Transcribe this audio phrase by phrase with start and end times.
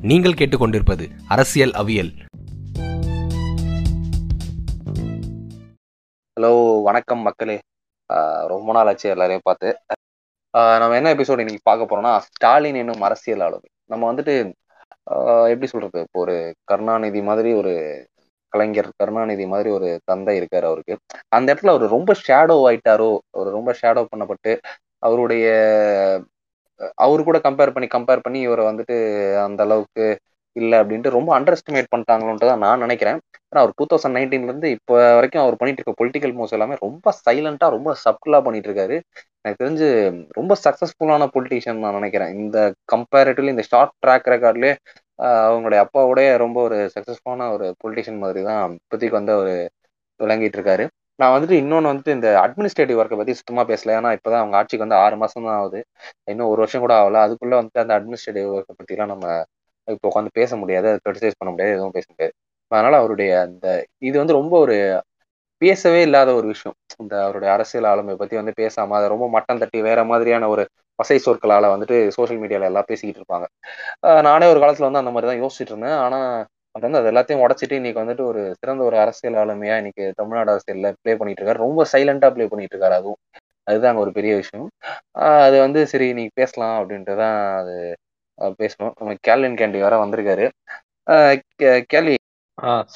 [0.00, 2.10] நீங்கள் கேட்டுக்கொண்டிருப்பது அரசியல் அவியல்.
[6.40, 7.58] ஹலோ வணக்கம் மக்களே.
[8.12, 9.78] ஆஹ் ரொம்ப நாள் ஆச்சு எல்லாரையும் பார்த்து.
[10.50, 13.68] நம்ம என்ன எபிசோடு இன்னைக்கு பார்க்க போறோம்னா ஸ்டாலின் என்னும் அரசியல் ஆளுமை.
[13.84, 14.52] நம்ம வந்துட்டு
[15.10, 16.00] ஆஹ் எப்படி சொல்றது?
[16.00, 18.06] இப்போ ஒரு கருணாநிதி மாதிரி ஒரு
[18.48, 20.98] கலைஞர் கருணாநிதி மாதிரி ஒரு தந்தை இருக்காரு அவருக்கு.
[21.28, 24.58] அந்த இடத்துல அவர் ரொம்ப ஷேடோ ஆயிட்டாரோ அவர் ரொம்ப ஷேடோ பண்ணப்பட்டு
[24.98, 25.48] அவருடைய
[27.04, 28.96] அவரு கூட கம்பேர் பண்ணி கம்பேர் பண்ணி இவரை வந்துட்டு
[29.46, 30.06] அந்த அளவுக்கு
[30.56, 33.18] இல்லை அப்படின்ட்டு ரொம்ப அண்டர் எஸ்டிமேட் பண்ணிட்டாங்களோன்ட்டு தான் நான் நினைக்கிறேன்.
[33.50, 37.74] ஏன்னா அவர் டூ தௌசண்ட் நைன்டீன்லேருந்து இப்போ வரைக்கும் அவர் பண்ணிட்டு இருக்க பொலிட்டிக்கல் மூவ்ஸ் எல்லாமே ரொம்ப சைலண்டாக
[37.76, 38.96] ரொம்ப சப்டிலாக பண்ணிட்டு இருக்காரு.
[39.42, 39.88] எனக்கு தெரிஞ்சு
[40.38, 42.32] ரொம்ப சக்ஸஸ்ஃபுல்லான பொலிட்டிஷியன் நான் நினைக்கிறேன்.
[42.42, 42.58] இந்த
[42.94, 44.74] கம்பேரிட்டிவ்லி இந்த ஷார்ட் ட்ராக் ரெக்கார்ட்லேயே
[45.48, 49.54] அவங்களுடைய அப்பாவோடய ரொம்ப ஒரு சக்ஸஸ்ஃபுல்லான ஒரு பொலிட்டிஷியன் மாதிரி தான் இப்போதைக்கு வந்து அவர்
[50.20, 50.84] விளங்கிட்டு இருக்காரு.
[51.18, 53.94] நான் வந்துட்டு இன்னொன்று வந்துட்டு இந்த அட்மினிஸ்ட்ரேட்டிவ் ஒர்க்கை பற்றி சுத்தமாக பேசல.
[53.98, 55.80] ஏன்னா இப்போ தான் அவங்க ஆட்சிக்கு வந்து ஆறு மாதம் தான் ஆகுது.
[56.32, 57.22] இன்னும் ஒரு வருஷம் கூட ஆகல.
[57.26, 59.26] அதுக்குள்ளே வந்துட்டு அந்த அட்மினிஸ்ட்ரேட்டிவ் ஒர்க்கை பற்றிலாம் நம்ம
[59.88, 60.86] இப்போ உட்காந்து பேச முடியாது.
[60.90, 61.74] அதை க்ரிட்டிசைஸ் பண்ண முடியாது.
[61.76, 62.34] எதுவும் பேச முடியாது.
[62.72, 63.66] அதனால் அவருடைய அந்த
[64.08, 64.76] இது வந்து ரொம்ப ஒரு
[65.62, 66.76] பேசவே இல்லாத ஒரு விஷயம்.
[67.02, 70.64] இந்த அவருடைய அரசியல் ஆளுமை பற்றி வந்து பேசாமல் அதை ரொம்ப மட்டம் தட்டி வேற மாதிரியான ஒரு
[70.98, 73.46] வசை சொற்களால் வந்துட்டு சோஷியல் மீடியாவில் எல்லாம் பேசிக்கிட்டு இருப்பாங்க.
[74.28, 75.98] நானே ஒரு காலத்தில் வந்து அந்த மாதிரி தான் யோசிச்சுட்டு இருந்தேன்.
[76.04, 76.28] ஆனால்
[76.74, 80.96] அவர் வந்து அது எல்லாத்தையும் உடச்சிட்டு இன்னைக்கு வந்துட்டு ஒரு சிறந்த ஒரு அரசியல் ஆளுமையா இன்னைக்கு தமிழ்நாடு அரசியலில்
[81.02, 81.64] ப்ளே பண்ணிட்டு இருக்காரு.
[81.66, 83.20] ரொம்ப சைலண்டா ப்ளே பண்ணிட்டு இருக்காரு அதுவும்.
[83.66, 84.68] அதுதான் அங்கே ஒரு பெரிய விஷயம்.
[85.46, 87.74] அது வந்து சரி நீ பேசலாம் அப்படின்ட்டு தான் அது
[88.60, 88.94] பேசணும்.
[89.00, 90.46] நம்ம கேல்வின் கேண்டி வேற வந்திருக்காரு.
[91.92, 92.16] கேள்வி.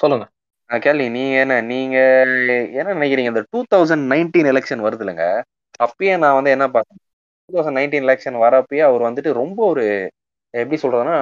[0.00, 0.24] சொல்லுங்க.
[0.70, 1.96] கேள்வி நீங்க என்ன நீங்க
[2.80, 3.32] என்ன நினைக்கிறீங்க?
[3.32, 5.26] இந்த டூ தௌசண்ட் நைன்டீன் எலெக்ஷன் வருது இல்லைங்க.
[5.86, 7.00] அப்பயே நான் வந்து என்ன பார்த்தேன்?
[7.50, 9.84] டூ தௌசண்ட் நைன்டீன் எலெக்ஷன் வரப்பயே அவர் வந்துட்டு ரொம்ப ஒரு
[10.54, 11.16] எப்படி சொல்றதுன்னா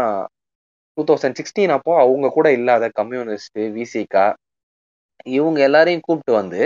[1.01, 4.25] டூ தௌசண்ட் சிக்ஸ்டீன் அப்போ அவங்க கூட இல்லாத கம்யூனிஸ்ட் விசிகா
[5.31, 6.61] இவங்க எல்லாரையும் கூப்பிட்டு வந்து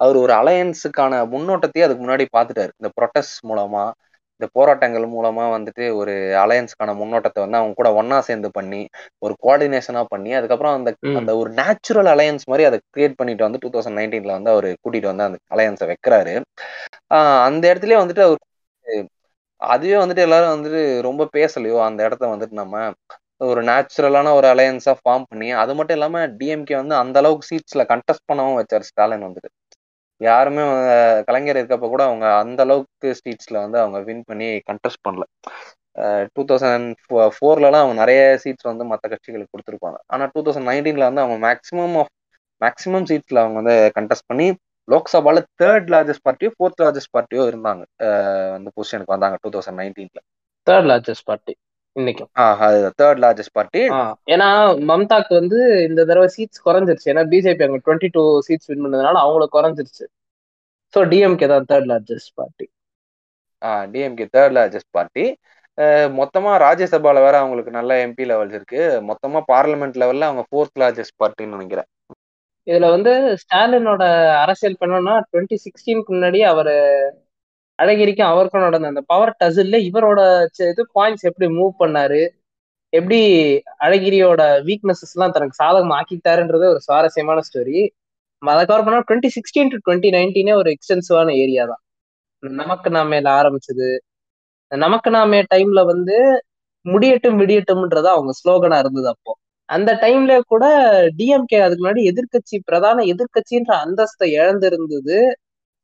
[0.00, 2.72] அவர் ஒரு அலையன்ஸுக்கான முன்னோட்டத்தையே அதுக்கு முன்னாடி பார்த்துட்டாரு.
[2.76, 3.84] இந்த ப்ரொட்டஸ்ட் மூலமா
[4.40, 8.80] இந்த போராட்டங்கள் மூலமா வந்துட்டு ஒரு அலையன்ஸ்க்கான முன்னோட்டத்தை வந்து அவங்க கூட ஒன்னா சேர்ந்து பண்ணி
[9.18, 13.70] ஒரு கோஆர்டினேஷனா பண்ணி அதுக்கப்புறம் அந்த அந்த ஒரு நேச்சுரல் அலையன்ஸ் மாதிரி அதை கிரியேட் பண்ணிட்டு வந்து டூ
[13.70, 16.34] தௌசண்ட் நைன்டீன்ல வந்து அவர் கூட்டிட்டு வந்து அந்த அலையன்ஸை வைக்கிறாரு.
[17.10, 18.40] ஆஹ் அந்த இடத்துலயே வந்துட்டு அவர்
[19.60, 22.74] அதுவே வந்துட்டு எல்லாரும் வந்துட்டு ரொம்ப பேசலையோ அந்த இடத்த வந்துட்டு நம்ம
[23.40, 28.28] ஒரு நேச்சுரலான ஒரு அலையன்ஸா ஃபார்ம் பண்ணி அது மட்டும் இல்லாம டிஎம்கே வந்து அந்த அளவுக்கு சீட்ஸ்ல கண்டெஸ்ட்
[28.30, 29.50] பண்ணவும் வச்சார் ஸ்டாலின் வந்துட்டு.
[30.20, 30.62] யாருமே
[31.28, 35.24] கலைஞர் இருக்கப்ப கூட அவங்க அந்த அளவுக்கு சீட்ஸ்ல வந்து அவங்க வின் பண்ணி கண்டெஸ்ட் பண்ணல.
[36.34, 36.88] டூ தௌசண்ட்
[37.36, 39.98] ஃபோர்லலாம் அவங்க நிறைய சீட்ஸ் வந்து மற்ற கட்சிகளுக்கு கொடுத்துருப்பாங்க.
[40.12, 42.12] ஆனால் டூ தௌசண்ட் நைன்டீனில் வந்து அவங்க மேக்ஸிமம் ஆஃப்
[42.60, 44.48] மேக்ஸிமம் சீட்ஸில் அவங்க வந்து கண்டெஸ்ட் பண்ணி
[44.88, 47.82] லோக்சபால தேர்ட் லார்ஜஸ்ட் பார்ட்டியோ ஃபோர்த் லார்ஜஸ்ட் பார்ட்டியோ இருந்தாங்க.
[48.58, 50.24] அந்த பொசிஷனுக்கு வந்தாங்க டூ தௌசண்ட் நைன்டீனில்
[50.66, 51.54] தேர்ட் லார்ஜஸ்ட் பார்ட்டி
[52.00, 52.30] இன்னைக்கும்.
[53.00, 53.82] தேர்ட் லார்ஜஸ்ட் பார்ட்டி
[54.34, 54.48] ஏன்னா
[54.90, 57.10] மம்தாக்கு வந்து இந்த தடவை சீட்ஸ் குறைஞ்சிருச்சு.
[57.12, 60.06] ஏன்னா பிஜேபி அங்க டுவெண்ட்டி டூ சீட்ஸ் வின் பண்ணதுனால அவங்களுக்கு குறைஞ்சிருச்சு.
[60.94, 62.66] ஸோ டிஎம்கே தான் தேர்ட் லார்ஜஸ்ட் பார்ட்டி
[63.62, 65.26] ஆ டிஎம்கே தேர்ட் லார்ஜஸ்ட் பார்ட்டி
[66.18, 68.80] மொத்தமா ராஜ்யசபால வேற அவங்களுக்கு நல்ல எம்பி லெவல்ஸ் இருக்கு.
[69.10, 71.88] மொத்தமா பார்லிமெண்ட் லெவல்ல அவங்க ஃபோர்த் லார்ஜஸ்ட் பார்ட்டின்னு நினைக்கிறேன்.
[72.66, 74.04] இதுல வந்து ஸ்டாலினோட
[74.44, 76.72] அரசியல் பண்ணோம்னா டுவெண்ட்டி சிக்ஸ்டீனுக்கு முன்னாடி அவர்
[77.78, 80.20] அழகிரிக்கும் அவருக்கும் நடந்த அந்த பவர் டசில்ல இவரோட
[80.72, 82.22] இது பாயிண்ட்ஸ் எப்படி மூவ் பண்ணாரு?
[82.92, 83.18] எப்படி
[83.86, 87.80] அழகிரியோட வீக்னஸஸ் எல்லாம் தனக்கு சாதகம் ஆக்கிட்டாருன்றது ஒரு சுவாரஸ்யமான ஸ்டோரி
[88.42, 91.82] அதை கவர் பண்ணா டுவெண்ட்டி சிக்ஸ்டீன் டு டுவெண்ட்டி நைன்டீனே ஒரு எக்ஸ்டென்சிவான ஏரியா தான்.
[92.42, 93.88] நமக்கு நாமேல ஆரம்பிச்சது.
[94.72, 96.16] நமக்கு நாமே டைம்ல வந்து
[96.86, 99.32] முடியட்டும் விடியட்டும்ன்றதா அவங்க ஸ்லோகனா இருந்தது அப்போ.
[99.68, 100.64] அந்த டைம்ல கூட
[101.18, 105.18] டிஎம்கே அதுக்கு முன்னாடி எதிர்கட்சி பிரதான எதிர்கட்சின்ற அந்தஸ்தை இழந்திருந்தது.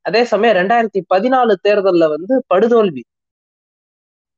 [0.06, 3.02] அதே சமயம் ரெண்டாயிரத்தி பதினாலு தேர்தல்ல வந்து படுதோல்வி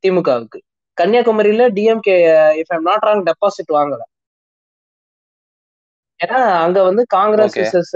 [0.04, 0.59] திமுகவுக்கு.
[0.99, 2.16] கன்னியாகுமரியில DMK
[2.60, 4.03] if I'm not wrong deposit வாங்கல.
[6.21, 7.94] ஏன்னா அங்க வந்து காங்கிரஸ் விசஸ்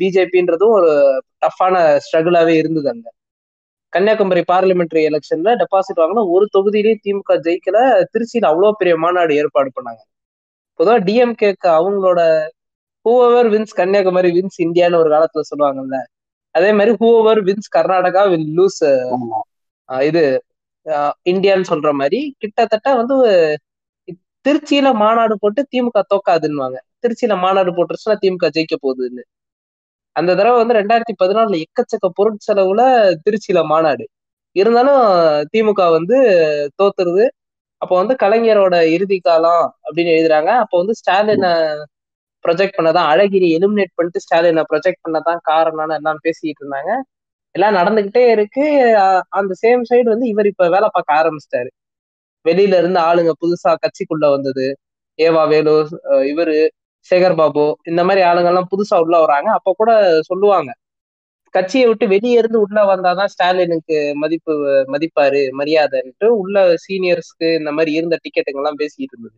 [0.00, 0.90] பிஜேபின்றதும் ஒரு
[1.44, 1.74] டஃப்பான
[2.06, 3.06] ஸ்ட்ரகிளாவே இருந்தது அங்க.
[3.92, 7.78] கன்னியாகுமரி பார்லிமெண்டரி எலெக்ஷன்ல டெபாசிட் வாங்கினா ஒரு தொகுதியிலேயே திமுக ஜெயிக்கல.
[8.12, 10.02] திருச்சியில அவ்வளோ பெரிய மாநாடு ஏற்பாடு பண்ணாங்க.
[10.80, 12.20] பொதுவாக டிஎம்கேக்கு அவங்களோட
[13.06, 15.98] ஹூவர் வின்ஸ் கன்னியாகுமரி வின்ஸ் இந்தியான்னு ஒரு காலத்துல சொல்லுவாங்கல்ல
[16.54, 18.80] அதே மாதிரி whoever wins Karnataka will lose
[19.88, 20.22] இது
[21.32, 23.16] இந்தியான்னு சொல்ற மாதிரி கிட்டத்தட்ட வந்து
[24.46, 26.78] திருச்சியில மாநாடு போட்டு திமுக தோக்காதுன்னுவாங்க.
[27.02, 29.22] திருச்சியில மாநாடு போட்டுருச்சுன்னா திமுக ஜெயிக்க போகுதுன்னு.
[30.16, 32.82] அந்த தடவை வந்து ரெண்டாயிரத்தி பதினாலுல எக்கச்சக்க பொருட்செலவுல
[33.24, 34.04] திருச்சியில மாநாடு.
[34.56, 35.02] இருந்தாலும்
[35.52, 36.16] திமுக வந்து
[36.80, 37.26] தோத்துருது.
[37.82, 40.50] அப்போ வந்து கலைஞரோட இறுதி காலம் அப்படின்னு எழுதுறாங்க.
[40.64, 41.52] அப்போ வந்து ஸ்டாலினை
[42.44, 46.92] ப்ரொஜெக்ட் பண்ணதான் அழகிரி எலிமினேட் பண்ணிட்டு ஸ்டாலினை ப்ரொஜெக்ட் பண்ணதான் காரணம்னு எல்லாம் பேசிக்கிட்டு இருந்தாங்க.
[47.54, 48.64] எல்லாம் நடந்துகிட்டே இருக்கு.
[49.38, 51.70] அந்த சேம் சைடு வந்து இவர் இப்ப வேலை பார்க்க ஆரம்பிச்சிட்டாரு.
[52.46, 54.66] வெளியில இருந்து ஆளுங்க புதுசா கட்சிக்குள்ள வந்தது.
[55.18, 55.74] ஏவா வேலு
[56.30, 56.54] இவரு
[57.06, 59.48] சேகர் பாபு இந்த மாதிரி ஆளுங்க எல்லாம் புதுசா உள்ள வராங்க.
[59.58, 59.90] அப்ப கூட
[60.30, 60.70] சொல்லுவாங்க.
[61.54, 64.54] கட்சியை விட்டு வெளியே இருந்து உள்ள வந்தாதான் ஸ்டாலினுக்கு மதிப்பு
[64.94, 69.36] மதிப்பாரு மரியாதைன்ட்டு உள்ள சீனியர்ஸ்க்கு இந்த மாதிரி இருந்த டிக்கெட்டுங்கெல்லாம் பேசிட்டு இருந்தது.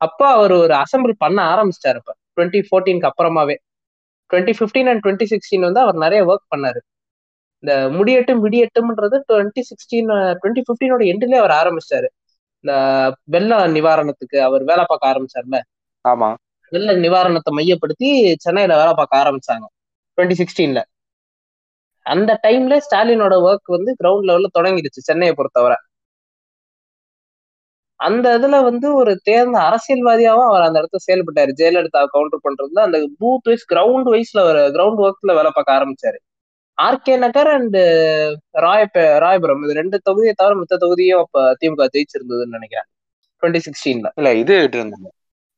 [0.00, 2.12] அப்போ அவர் ஒரு அசம்பிள் பண்ண ஆரம்பிச்சிட்டாரு இப்ப.
[2.36, 3.56] டுவெண்ட்டி ஃபோர்டீனுக்கு அப்புறமாவே.
[4.30, 6.80] Twenty fifteen and twenty sixteen வந்து அவர் நிறைய ஒர்க் பண்ணாரு.
[7.62, 10.10] இந்த முடியட்டும் விடியட்டும்ன்றது டுவெண்ட்டி சிக்ஸ்டீன்
[10.40, 12.08] டுவெண்ட்டி ஃபிஃப்டீனோட எண்ட்லயே அவர் ஆரம்பிச்சிட்டாரு
[12.64, 12.72] இந்த
[13.24, 15.58] வெள்ள நிவாரணத்துக்கு அவர் வேலை பார்க்க ஆரம்பிச்சார்ல
[16.04, 16.28] ஆமா.
[16.72, 19.66] வெள்ள நிவாரணத்தை மையப்படுத்தி சென்னையில வேலை பார்க்க ஆரம்பிச்சாங்க
[20.18, 20.80] டுவெண்ட்டி சிக்ஸ்டீன்ல
[22.06, 25.76] அந்த டைம்ல ஸ்டாலினோட ஒர்க் வந்து கிரவுண்ட் லெவல்ல தொடங்கிடுச்சு சென்னையை பொறுத்தவரை.
[28.06, 31.52] அந்த இதுல வந்து ஒரு தேர்ந்த அரசியல்வாதியாவும் அவர் அந்த இடத்துல செயல்பட்டாரு.
[31.60, 36.18] ஜெயலலிதா கவுண்டர் பண்றதுல அந்த பூத் வைஸ் கிரவுண்ட் வைஸ்ல ஒரு கிரவுண்ட் ஒர்க்ல வேலை பார்க்க ஆரம்பிச்சாரு.
[36.78, 37.76] ஆர்கே நகர் அண்ட்
[38.60, 38.82] ராய
[39.24, 42.88] ராயபுரம் இது ரெண்டு தொகுதியை தவிர மத்த தொகுதியும் அப்ப திமுக ஜெயிச்சிருந்ததுன்னு நினைக்கிறேன்.
[43.40, 44.56] டுவெண்ட்டி சிக்ஸ்டீன்ல இல்ல இது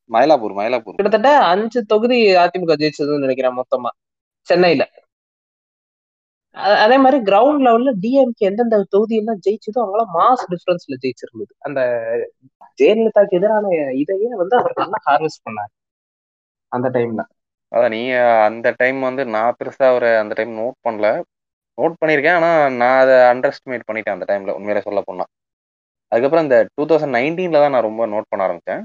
[0.09, 0.97] மயிலாப்பூர் மயிலாப்பூர்.
[0.99, 3.91] கிட்டத்தட்ட அஞ்சு தொகுதி அதிமுக ஜெயிச்சதுன்னு நினைக்கிறேன் மொத்தமா.
[4.47, 4.83] சென்னையில.
[6.83, 11.53] அதே மாதிரி கிரவுண்ட் லெவல்ல டிஎம்கே எந்தெந்த தொகுதியெல்லாம் ஜெயிச்சதோ அவங்களாம் மாஸ் டிஃபரன்ஸ்ல ஜெயிச்சிருந்தது.
[11.67, 11.79] அந்த
[12.79, 13.65] ஜெயலலிதாக்கு எதிரான
[14.01, 15.71] இதையே வந்து அவர் நல்லா ஹார்வெஸ்ட் பண்ணாரு.
[16.71, 17.23] அந்த டைம்ல
[17.71, 18.01] அதான் நீ
[18.47, 21.07] அந்த டைம் வந்து நான் பெருசா அவர் அந்த டைம் நோட் பண்ணல.
[21.77, 22.49] நோட் பண்ணியிருக்கேன் ஆனா
[22.81, 25.25] நான் அதை அண்டர் எஸ்டிமேட் பண்ணிட்டேன் அந்த டைம்ல உண்மையில சொல்ல போனா.
[26.11, 28.83] அதுக்கப்புறம் இந்த டூ தௌசண்ட் நைன்டீன்ல தான் நான் ரொம்ப நோட் பண்ண ஆரம்பிச்சேன்.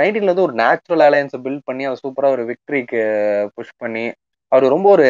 [0.00, 3.00] நைன்டீன்ல வந்து ஒரு நேச்சுரல் அலையன்ஸை பில்ட் பண்ணி அதை சூப்பராக ஒரு விக்டரிக்கு
[3.56, 4.04] புஷ் பண்ணி
[4.52, 5.08] அவர் ரொம்ப ஒரு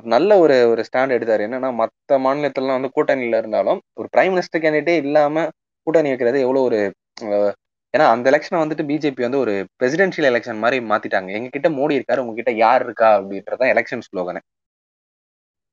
[0.00, 1.42] ஒரு நல்ல ஒரு ஒரு ஸ்டாண்ட் எடுத்தாரு.
[1.46, 1.94] என்னன்னா மற்ற
[2.24, 5.44] மாநிலத்திலலாம் வந்து கூட்டணியில இருந்தாலும் ஒரு பிரைம் மினிஸ்டர் கேண்டிடேட்டே இல்லாம
[5.86, 6.78] கூட்டணி வைக்கிறது எவ்வளவு ஒரு
[7.26, 7.52] அஹ்,
[7.94, 11.30] ஏன்னா அந்த எலெக்ஷனை வந்துட்டு பிஜேபி வந்து ஒரு பிரசிடென்ஷியல் எலெக்ஷன் மாதிரி மாத்திட்டாங்க.
[11.38, 14.40] எங்க கிட்ட மோடி இருக்காரு உங்ககிட்ட யார் இருக்கா அப்படின்றதான் எலெக்ஷன் ஸ்லோகனு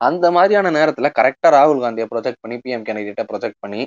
[0.00, 3.80] அந்த மாதிரியான நேரத்துல கரெக்டா ராகுல் காந்தியை ப்ரொஜெக்ட் பண்ணி பிஎம் கேண்டிடேட்டை ப்ரொஜெக்ட் பண்ணி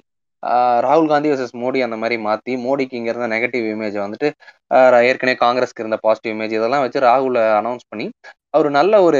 [0.43, 4.29] ஆஹ் ராகுல் காந்தி வர்சஸ் மோடி அந்த மாதிரி மாத்தி மோடிக்கு இங்க இருந்த நெகட்டிவ் இமேஜ் வந்துட்டு
[4.71, 8.05] ஆஹ் ஏற்கனவே காங்கிரஸ்க்கு இருந்த பாசிட்டிவ் இமேஜ் இதெல்லாம் வச்சு ராகுல அனௌன்ஸ் பண்ணி
[8.53, 9.19] அவர் நல்ல ஒரு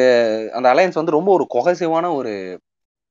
[0.57, 2.31] அந்த அலையன்ஸ் வந்து ரொம்ப ஒரு கொகசிவான ஒரு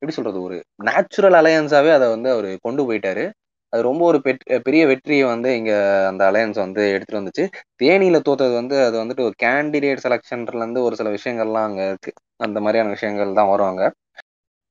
[0.02, 0.56] எப்படி சொல்றது ஒரு
[0.88, 3.25] நேச்சுரல் அலையன்ஸாவே அதை வந்து அவர் கொண்டு போயிட்டாரு.
[3.72, 4.19] அது ரொம்ப ஒரு
[4.67, 5.72] பெரிய வெற்றியை வந்து இங்க
[6.11, 7.44] அந்த அலையன்ஸ் வந்து எடுத்துட்டு வந்துச்சு.
[7.82, 12.12] தேனியில தோத்தது வந்து அது வந்துட்டு ஒரு கேண்டிடேட் செலெக்ஷன்ல இருந்து ஒரு சில விஷயங்கள்லாம் அங்க இருக்கு.
[12.40, 13.82] அந்த மாதிரியான விஷயங்கள் தான் வருவாங்க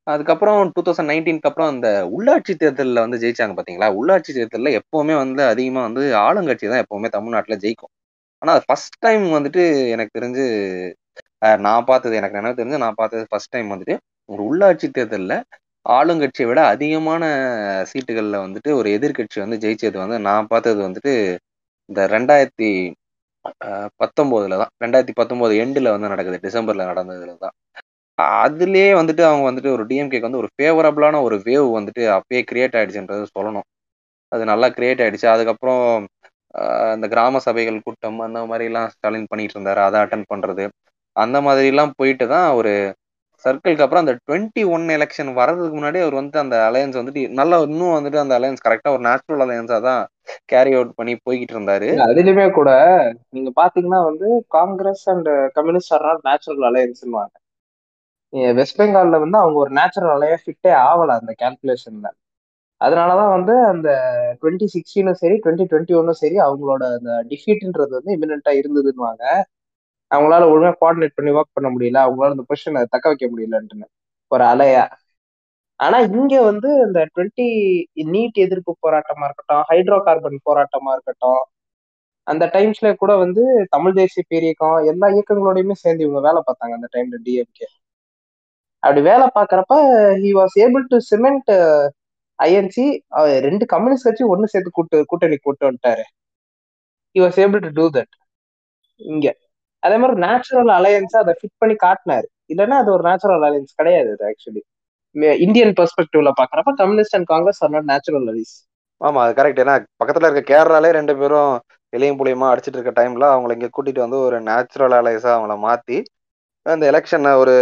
[0.08, 5.42] அதுக்கப்புறம் டூ தௌசண்ட் நைன்டீனுக்கு அப்புறம் அந்த உள்ளாட்சி தேர்தலில் வந்து ஜெயிச்சாங்க பார்த்தீங்களா உள்ளாட்சி தேர்தலில் எப்போவுமே வந்து
[5.52, 7.92] அதிகமாக வந்து ஆளுங்கட்சி தான் எப்போவுமே தமிழ்நாட்டில் ஜெயிக்கும்.
[8.42, 9.64] ஆனால் அது ஃபர்ஸ்ட் டைம் வந்துட்டு
[9.96, 10.46] எனக்கு தெரிஞ்சு
[11.68, 13.96] நான் பார்த்தது எனக்கு நினைவு தெரிஞ்சு நான் பார்த்தது ஃபர்ஸ்ட் டைம் வந்துட்டு
[14.30, 15.36] ஒரு உள்ளாட்சி தேர்தலில்
[15.86, 17.24] ஆளுங்கட்சியை விட அதிகமான
[17.92, 21.14] சீட்டுகளில் வந்துட்டு ஒரு எதிர்க்கட்சி வந்து ஜெயிச்சது வந்து நான் பார்த்தது வந்துட்டு
[21.90, 22.70] இந்த ரெண்டாயிரத்தி
[24.02, 24.72] பத்தொம்போதில் தான்.
[24.84, 27.56] ரெண்டாயிரத்தி பத்தொம்போது எண்டில் வந்து நடக்குது டிசம்பரில் நடந்ததுல தான்.
[28.44, 33.26] அதுலேயே வந்துட்டு அவங்க வந்துட்டு ஒரு டிஎம்கேக்கு வந்து ஒரு ஃபேவரபிளான ஒரு வேவ் வந்துட்டு அப்பயே கிரியேட் ஆயிடுச்சுன்றது
[33.38, 33.68] சொல்லணும்.
[34.32, 35.28] அது நல்லா கிரியேட் ஆயிடுச்சு.
[35.36, 35.84] அதுக்கப்புறம்
[36.96, 39.82] இந்த கிராம சபைகள் கூட்டம் அந்த மாதிரிலாம் ஸ்டாலின் பண்ணிட்டு இருந்தாரு.
[39.88, 40.66] அதை அட்டன் பண்றது.
[41.20, 42.74] அந்த மாதிரிலாம் போயிட்டு தான் ஒரு
[43.46, 47.96] சர்க்கிள்க்கு அப்புறம் அந்த டுவெண்ட்டி ஒன் எலெக்ஷன் வர்றதுக்கு முன்னாடி அவர் வந்து அந்த அலையன்ஸ் வந்துட்டு நல்லா இன்னும்
[47.96, 50.02] வந்துட்டு அந்த அலையன்ஸ் கரெக்டா ஒரு நேச்சுரல் அலையன்ஸா தான்
[50.52, 51.90] கேரி அவுட் பண்ணி போய்கிட்டு இருந்தாரு.
[52.08, 52.72] அதுலயுமே கூட
[53.36, 54.28] நீங்க பாத்தீங்கன்னா வந்து
[54.58, 57.36] Congress and communist are not natural அலையன்ஸ்வாங்க
[58.54, 62.10] west பெங்கால்ல வந்து அவங்க ஒரு நேச்சுரல் அலையா ஃபிட்டே ஆகல அந்த கேல்குலேஷன்ல
[62.82, 63.90] அதனாலதான் வந்து அந்த
[64.42, 69.24] டுவெண்ட்டி சிக்ஸ்டீனும் சரி டுவெண்ட்டி டுவெண்ட்டி ஒன்னும் சரி அவங்களோட அந்த டிஃபீட்ன்றது வந்து இமினண்டா இருந்ததுன்னுவாங்க
[70.12, 72.00] அவங்களால ஒழுங்கா கோஆர்டினேட் பண்ணி ஒர்க் பண்ண முடியல.
[72.06, 73.88] அவங்களால அந்த பொசிஷனை தக்க வைக்க முடியலன்ட்டுன்னு
[74.32, 74.84] ஒரு அலையா.
[75.80, 77.46] ஆனா இங்க வந்து இந்த டுவெண்ட்டி
[78.14, 81.42] நீட் எதிர்ப்பு போராட்டமா இருக்கட்டும் ஹைட்ரோ கார்பன் போராட்டமா இருக்கட்டும்
[82.28, 83.44] அந்த டைம்ஸ்ல கூட வந்து
[83.76, 87.68] தமிழ் தேசிய பேரியக்கம் எல்லா இயக்கங்களோடையுமே சேர்ந்து இவங்க வேலை பார்த்தாங்க அந்த டைம்ல டிஎம்கே
[88.84, 89.76] அப்படி வேலை பார்க்குறப்ப
[90.24, 91.50] he was able to cement
[92.40, 92.86] INC
[93.48, 96.04] ரெண்டு கம்யூனிஸ்ட் கட்சி ஒன்று சேர்த்து கூட்டு கூட்டணி கூட்டு வந்துட்டாரு.
[97.16, 98.14] He was able to do that
[99.00, 99.34] இங்கே.
[99.84, 102.28] அதே மாதிரி நேச்சுரல் அலையன்ஸா அதை ஃபிட் பண்ணி காட்டினாரு.
[102.54, 104.62] இல்லைன்னா அது ஒரு நேச்சுரல் அலையன்ஸ் கிடையாது அது ஆக்சுவலி
[105.46, 108.54] இந்தியன் பெர்ஸ்பெக்டிவ்ல பாக்குறப்ப communist and Congress are not natural allies
[109.02, 111.54] ஆமா அது கரெக்ட் ஏன்னா பக்கத்துல இருக்க கேரளாலே ரெண்டு பேரும்
[111.94, 115.98] இளையும் புளியமா அடிச்சிட்டு இருக்க டைம்ல அவங்கள இங்க கூட்டிட்டு வந்து ஒரு நேச்சுரல் அலைஸா அவங்கள மாத்தி
[116.66, 117.54] அந்த எலெக்ஷனை ஒரு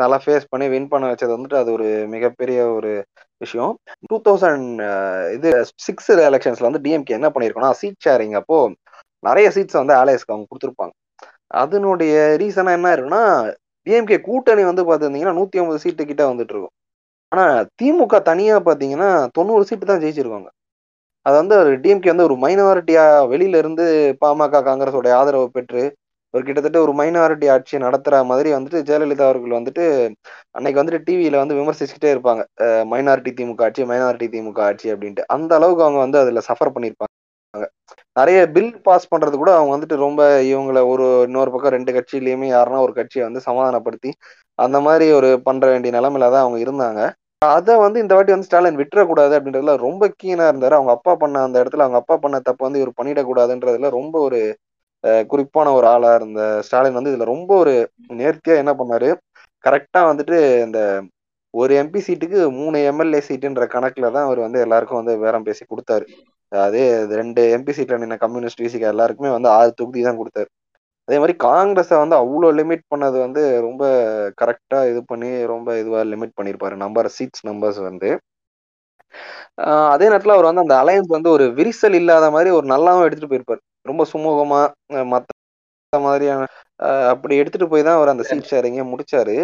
[0.00, 2.90] நல்லா ஃபேஸ் பண்ணி வின் பண்ண வச்சது வந்துட்டு அது ஒரு மிகப்பெரிய ஒரு
[3.40, 3.72] விஷயம்.
[4.10, 4.68] டூ தௌசண்ட்
[5.36, 5.48] இது
[5.86, 8.58] சிக்ஸ் எலெக்ஷன்ஸ்ல வந்து டிஎம்கே என்ன பண்ணியிருக்கோம்னா சீட் ஷேரிங் அப்போ
[9.24, 10.94] நிறைய சீட்ஸ் வந்து ஆலைஸ்க்கு அவங்க கொடுத்துருப்பாங்க.
[11.62, 13.22] அதனுடைய ரீசனா என்ன இருக்குன்னா
[13.86, 16.74] டிஎம்கே கூட்டணி வந்து பார்த்துருந்தீங்கன்னா நூத்தி ஐம்பது சீட்டு கிட்ட வந்துட்டு இருக்கும்
[17.32, 17.44] ஆனா
[17.80, 20.48] திமுக தனியா பாத்தீங்கன்னா தொண்ணூறு சீட்டு தான் ஜெயிச்சிருக்காங்க.
[21.26, 23.84] அது வந்து ஒரு டிஎம்கே வந்து ஒரு மைனாரிட்டியா வெளியில இருந்து
[24.22, 25.82] பாமக காங்கிரஸோட ஆதரவு பெற்று
[26.34, 29.84] ஒரு கிட்டத்தட்ட ஒரு மைனாரிட்டி ஆட்சி நடத்துற மாதிரி வந்துட்டு ஜெயலலிதா அவர்கள் வந்துட்டு
[30.56, 32.42] அன்னைக்கு வந்துட்டு டிவியில வந்து விமர்சிச்சுக்கிட்டே இருப்பாங்க.
[32.92, 35.24] மைனாரிட்டி திமுக ஆட்சி மைனாரிட்டி திமுக ஆட்சி அப்படின்ட்டு.
[35.36, 37.12] அந்த அளவுக்கு அவங்க வந்து அதுல சஃபர் பண்ணியிருப்பாங்க
[38.16, 42.80] நிறைய பில் பாஸ் பண்றது கூட அவங்க வந்துட்டு ரொம்ப இவங்கள ஒரு இன்னொரு பக்கம் ரெண்டு கட்சியிலயுமே யாருன்னா
[42.86, 44.10] ஒரு கட்சியை வந்து சமாதானப்படுத்தி
[44.58, 47.00] அந்த மாதிரி ஒரு பண்ற வேண்டிய நிலைமையில தான் அவங்க இருந்தாங்க.
[47.42, 50.74] அதை வந்து இந்த வாட்டி வந்து ஸ்டாலின் விட்டுறக்கூடாது அப்படின்றதுல ரொம்ப கீனா இருந்தாரு.
[50.78, 54.40] அவங்க அப்பா பண்ண அந்த இடத்துல அவங்க அப்பா பண்ண தப்பு வந்து இவர் பண்ணிடக்கூடாதுன்றதுல ரொம்ப ஒரு
[55.30, 57.74] குறிப்பான ஒரு ஆளா இருந்த ஸ்டாலின் வந்து இதுல ரொம்ப ஒரு
[58.20, 59.08] நேர்த்தியா என்ன பண்ணாரு?
[59.64, 60.78] கரெக்டா வந்துட்டு இந்த
[61.54, 66.06] ஒரு எம்பி சீட்டுக்கு மூணு எம்எல்ஏ சீட்டுன்ற கணக்குல தான் அவர் வந்து எல்லாருக்கும் வந்து பேரம் பேசி கொடுத்தாரு.
[66.62, 66.82] அதே
[67.14, 70.50] ரெண்டு எம்பி சீட்ல நின்ன கம்யூனிஸ்ட் விசிக எல்லாருக்குமே வந்து ஆறு தொகுதி தான் கொடுத்தாரு.
[71.08, 73.82] அதே மாதிரி காங்கிரஸை வந்து அவ்வளோ லிமிட் பண்ணது வந்து ரொம்ப
[74.40, 78.10] கரெக்டா இது பண்ணி ரொம்ப இதுவா லிமிட் பண்ணியிருப்பாரு நம்பர் சீட்ஸ் நம்பர்ஸ் வந்து.
[79.92, 83.60] அதே நேரத்துல அவர் வந்து அந்த அலையன்ஸ் வந்து ஒரு விரிசல் இல்லாத மாதிரி ஒரு நல்லாவும் எடுத்துட்டு போயிருப்பாரு.
[83.86, 84.60] ரொம்ப சுமூகமா
[84.94, 85.30] அஹ் மத்த
[85.92, 86.42] மாதிரியான
[87.10, 89.36] அப்படி எடுத்துட்டு போய் தான் அவர் அந்த சீட் ஷேரிங்க முடிச்சாரு.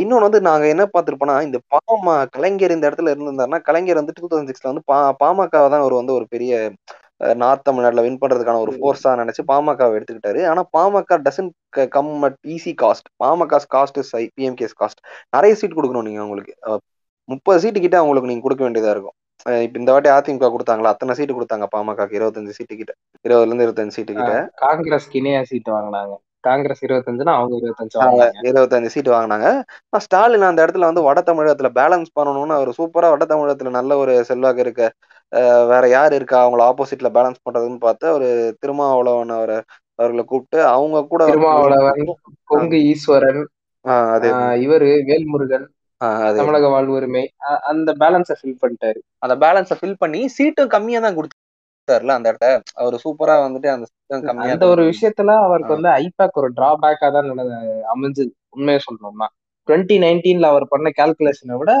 [0.00, 4.50] இன்னொன்னு வந்து நாங்க என்ன பார்த்திருப்போம்னா இந்த பாம கலைஞர் இந்த இடத்துல இருந்திருந்தாருன்னா கலைஞர் வந்து டூ தௌசண்ட்
[4.50, 6.52] சிக்ஸ்ல வந்து பா பாமகவை தான் அவர் வந்து ஒரு பெரிய
[7.42, 10.40] நார்த் தமிழ்நாட்டுல வின் பண்றதுக்கான ஒரு ஃபோர்ஸா நினைச்சு பாமகவை எடுத்துக்கிட்டாரு.
[10.48, 11.50] ஆனா PMK doesn't
[11.96, 15.00] come at easy cost PMK cost is high PMK's cost
[15.36, 16.54] நிறைய சீட் கொடுக்கணும் நீங்க உங்களுக்கு
[17.28, 19.16] முப்பது சீட்டு கிட்ட அவங்களுக்கு நீங்க கொடுக்க வேண்டியதா இருக்கும்.
[19.46, 20.92] அஹ் இப்ப இந்த வாட்டி அதிமுக கொடுத்தாங்களா?
[20.94, 22.16] அத்தனை சீட்டு கொடுத்தாங்க பாமகக்கு.
[22.18, 22.92] இருபத்தஞ்சு சீட்டு கிட்ட.
[23.24, 24.34] இருபதுல இருந்து இருபத்தஞ்சு சீட்டு கிட்ட.
[24.64, 26.14] காங்கிரஸ்க்கு இணையா சீட் வாங்கினாங்க.
[26.46, 27.98] காங்கிரஸ் இருபத்தஞ்சுனா அவங்க இருபத்தஞ்சு
[28.50, 29.48] இருபத்தஞ்சு சீட் வாங்கினாங்க.
[30.04, 34.64] ஸ்டாலின் அந்த இடத்துல வந்து வட தமிழகத்துல பேலன்ஸ் பண்ணணும்னு அவர் சூப்பரா வட தமிழகத்துல நல்ல ஒரு செல்வாக்கு
[34.66, 34.82] இருக்க
[35.72, 36.38] வேற யார் இருக்கா?
[36.44, 38.30] அவங்கள ஆப்போசிட்ல பேலன்ஸ் பண்றதுன்னு பார்த்து அவரு
[38.62, 39.58] திருமாவளவன் அவரை
[39.98, 42.10] அவர்களை கூப்பிட்டு அவங்க கூட திருமாவளவன்
[42.52, 43.42] கொங்கு ஈஸ்வரன்
[44.64, 45.68] இவரு வேல்முருகன்
[46.38, 47.22] தமிழக வாழ்வுரிமை
[47.70, 48.98] அந்த பேலன்ஸை ஃபில் பண்ணிட்டாரு.
[49.24, 51.16] அந்த பேலன்ஸை ஃபில் பண்ணி சீட்டும் கம்மியா தான்
[51.82, 52.48] கொடுத்தாருல அந்த இடத்த
[52.80, 57.30] அவர் சூப்பரா வந்துட்டு அந்த சீட்டும் கம்மியா அந்த ஒரு விஷயத்துல அவருக்கு வந்து ஐபேக் ஒரு டிராபேக்கா தான்
[57.94, 58.30] அமைஞ்சது.
[58.56, 59.28] உண்மையை சொல்லணும்னா
[59.68, 61.72] டுவெண்ட்டி நைன்டீன்ல அவர் பண்ண கால்குலேஷனை விட.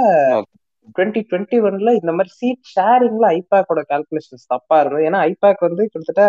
[0.96, 5.06] டுவெண்ட்டி டுவெண்ட்டி ஒன்ல இந்த மாதிரி சீட் ஷேரிங்ல ஐபேக்கோட கால்குலேஷன்ஸ் தப்பா இருந்தது.
[5.08, 6.24] ஏன்னா ஐபேக் வந்து கிட்டத்தட்ட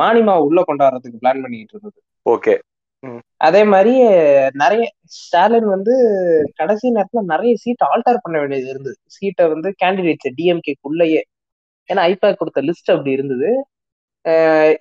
[0.00, 1.98] மானிமா உள்ள கொண்டாடுறதுக்கு பிளான் பண்ணிட்டு இருந்தது.
[2.26, 2.54] ஓகே.
[3.46, 3.92] அதே மாதிரி
[4.62, 4.82] நிறைய
[5.18, 5.94] ஸ்டாலின் வந்து
[6.60, 8.96] கடைசி நேரத்துல நிறைய சீட் ஆல்டர் பண்ண வேண்டியது இருந்தது.
[9.16, 11.22] சீட்டை வந்து கேண்டிடேட்ஸ் டிஎம்கேக்குள்ளேயே
[11.88, 13.50] ஏன்னா ஐபேக் கொடுத்த லிஸ்ட் அப்படி இருந்தது.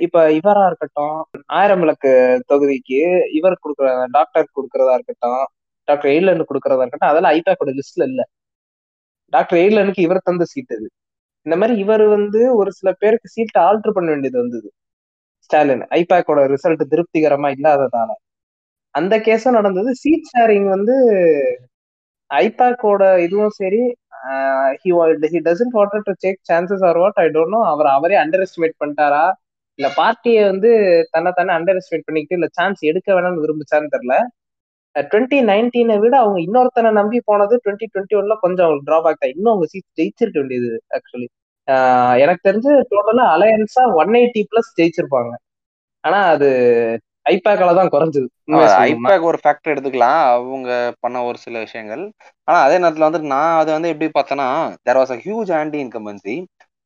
[0.05, 1.15] இப்ப இவரா இருக்கட்டும்
[1.60, 2.12] ஆயிரம் விளக்கு
[2.51, 3.00] தொகுதிக்கு
[3.39, 5.41] இவர் கொடுக்குற டாக்டர் கொடுக்கறதா இருக்கட்டும்
[5.88, 8.22] டாக்டர் எயிலன் கொடுக்கறதா இருக்கட்டும் அதெல்லாம் ஐபேக்கோட லிஸ்ட்ல இல்ல.
[9.34, 10.88] டாக்டர் எயிலனுக்கு இவர் தந்த சீட் அது.
[11.46, 14.70] இந்த மாதிரி இவர் வந்து ஒரு சில பேருக்கு சீட்டை ஆல்டர் பண்ண வேண்டியது வந்தது.
[15.46, 18.12] ஸ்டாலின் ஐபேக்கோட ரிசல்ட் திருப்திகரமா இல்லாததால.
[18.96, 19.91] அந்த கேஸும் நடந்தது.
[20.03, 20.96] சீட் ஷேரிங் வந்து
[22.31, 23.81] ஐபேக்கோட இதுவும் சரி
[24.84, 24.90] he
[25.34, 28.75] he doesn't water to take chances or what I don't know அவர் அவரே அண்டர் எஸ்டிமேட்
[28.82, 29.24] பண்ணிட்டாரா?
[29.80, 30.70] இல்ல பார்ட்டியை வந்து
[31.13, 34.16] தன்னை தானே அண்டர் எஸ்டிமேட் பண்ணிக்கிட்டு இல்ல சான்ஸ் எடுக்க வேணாம்னு விரும்பிச்சான்னு தெரியல.
[34.96, 39.34] டுவெண்ட்டி நைன்டீனை விட அவங்க இன்னொருத்தனை நம்பி போனது டுவெண்ட்டி டுவெண்ட்டி ஒன்ல கொஞ்சம் அவங்களுக்கு டிராபேக் தான்.
[39.36, 41.28] இன்னும் அவங்க சீட் ஜெயிச்சிருக்க வேண்டியது ஆக்சுவலி
[42.24, 45.32] எனக்கு தெரிஞ்சு டோட்டலா அலையன்ஸா ஒன் எயிட்டி பிளஸ் ஜெயிச்சிருப்பாங்க.
[46.04, 46.50] ஆனா அது
[47.25, 48.28] ஐபேக்கால தான் குறைஞ்சது.
[48.86, 50.20] ஐபேக் ஒரு ஃபேக்டர் எடுத்துக்கலாம்.
[50.32, 50.70] அவங்க
[51.04, 52.04] பண்ண ஒரு சில விஷயங்கள்.
[52.48, 54.48] ஆனா அதே நேரத்துல வந்து நான் அதை வந்து எப்படி பார்த்தேன்னா
[54.86, 56.36] there was a huge anti incumbency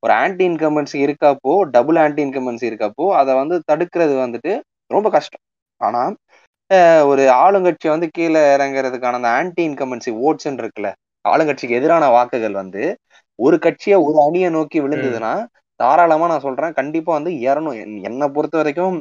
[0.04, 4.52] ஒரு ஆன்டி இன்கம்பன்சி இருக்கப்போ டபுள் ஆன்டி இன்கம்பன்சி இருக்கப்போ அதை வந்து தடுக்கிறது வந்துட்டு
[4.92, 5.44] ரொம்ப கஷ்டம்.
[5.82, 6.02] ஆனா
[7.10, 10.90] ஒரு ஆளுங்கட்சி வந்து கீழே இறங்குறதுக்கான அந்த ஆன்டி இன்கம்பன்சி ஓட்ஸ்ன்னு இருக்குல்ல
[11.26, 12.84] ஆளுங்கட்சிக்கு எதிரான வாக்குகள் வந்து
[13.40, 15.34] ஒரு கட்சியை ஒரு அணியை நோக்கி விழுந்ததுன்னா
[15.80, 17.78] தாராளமா நான் சொல்றேன் கண்டிப்பா வந்து இரணும்
[18.08, 18.98] என்னை பொறுத்த வரைக்கும்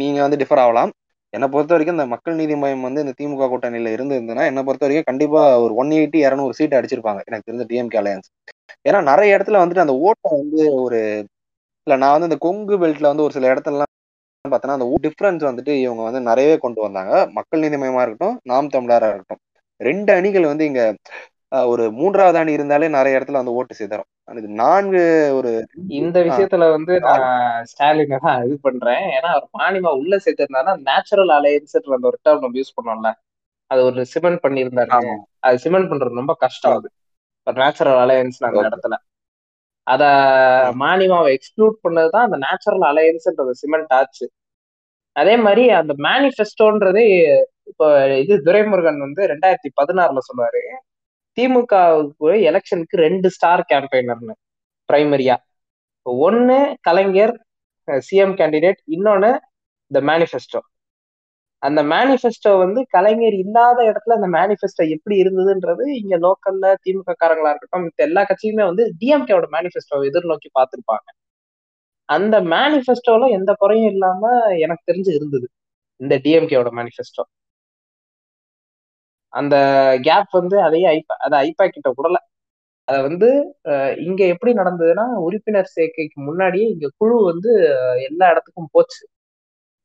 [0.00, 0.90] நீங்க வந்து டிஃபர் ஆகலாம்.
[1.34, 5.08] என்னை பொறுத்த வரைக்கும் இந்த மக்கள் நீதி மையம் வந்து இந்த திமுக கூட்டணியில இருந்திருந்ததுன்னா என்னை பொறுத்த வரைக்கும்
[5.10, 7.20] கண்டிப்பா ஒரு ஒன் எயிட்டி இரநூறு சீட் அடிச்சிருப்பாங்க.
[7.28, 8.28] எனக்கு தெரிஞ்ச டிஎம்கே அலையன்ஸ்
[8.88, 11.00] ஏன்னா நிறைய இடத்துல வந்துட்டு அந்த ஓட்டை வந்து ஒரு
[11.86, 13.86] இல்ல நான் வந்து இந்த கொங்கு பெல்ட்ல வந்து ஒரு சில இடத்துலலாம்
[14.44, 17.12] பார்த்தோன்னா அந்த டிஃபரன்ஸ் வந்துட்டு இவங்க வந்து நிறையவே கொண்டு வந்தாங்க.
[17.38, 19.42] மக்கள் நீதி மையமா இருக்கட்டும் நாம் தமிழரா இருக்கட்டும்.
[19.80, 20.82] ரெண்டு அணிகள் வந்து இங்க
[21.72, 24.08] ஒரு மூன்றாவது அணி இருந்தாலே நிறைய இடத்துல வந்து ஓட்டு சிதறும்.
[24.28, 25.02] அது நான்கு
[25.36, 25.50] ஒரு
[25.88, 29.02] இந்த விஷயத்துல வந்து நான் ஸ்டாலினை தான் இது பண்றேன்.
[29.02, 33.10] ஏன்னா அவர் மானிமா உள்ள சேர்த்திருந்தாருன்னா நேச்சுரல் அலையன்ஸ் அந்த ஒரு டேர்ம் நம்ம யூஸ் பண்ணோம்ல.
[33.66, 34.90] அது ஒரு சிமெண்ட் பண்ணியிருந்தாரு.
[35.38, 36.90] அது சிமெண்ட் பண்றது ரொம்ப கஷ்டம் அது.
[37.46, 38.60] ஒரு நேச்சுரல் அலையன்ஸ் அந்த.
[38.68, 38.96] இடத்துல.
[39.86, 40.04] அத
[40.78, 44.26] மானிமாவை எக்ஸ்க்ளூட் பண்ணதுதான் அந்த நேச்சுரல் அலையன்ஸ்ன்றது சிமெண்ட் ஆச்சு.
[45.12, 47.04] அதே மாதிரி அந்த மேனிஃபெஸ்டோன்றதே
[47.62, 47.86] இப்போ
[48.18, 50.62] இது துரைமுருகன் வந்து ரெண்டாயிரத்தி பதினாறுல சொல்லுவாரு.
[51.38, 54.34] திமுகவுக்கு எலெக்ஷனுக்கு ரெண்டு ஸ்டார் கேம்பெயினர்னு
[54.88, 55.36] பிரைமரியா.
[56.26, 57.34] ஒன்னு கலைஞர்
[58.08, 59.30] சிஎம் கேண்டிடேட் இன்னொன்னு
[59.90, 60.60] இந்த மேனிஃபெஸ்டோ
[61.62, 67.84] அந்த மேனிஃபெஸ்டோ வந்து கலைஞர் இல்லாத இடத்துல அந்த மேனிஃபெஸ்டோ எப்படி இருந்ததுன்றது இங்க லோக்கல்ல திமுக காரங்களா இருக்கட்டும்
[67.86, 71.08] மத்த எல்லா கட்சியுமே வந்து டிஎம்கேவோட மேனிஃபெஸ்டோ எதிர்நோக்கி பார்த்துருப்பாங்க.
[72.08, 74.22] அந்த மேனிஃபெஸ்டோல எந்த குறையும் இல்லாம
[74.64, 75.48] எனக்கு தெரிஞ்சு இருந்தது
[76.00, 77.24] இந்த டிஎம்கேவோட மேனிஃபெஸ்டோ
[79.38, 79.54] அந்த
[80.06, 82.18] கேப் வந்து அதையே ஐபா அதை ஐபா கிட்ட விடல.
[82.88, 83.28] அதை வந்து
[84.08, 87.50] இங்க எப்படி நடந்ததுன்னா உறுப்பினர் சேர்க்கைக்கு முன்னாடியே இங்க குழு வந்து
[88.08, 89.02] எல்லா இடத்துக்கும் போச்சு.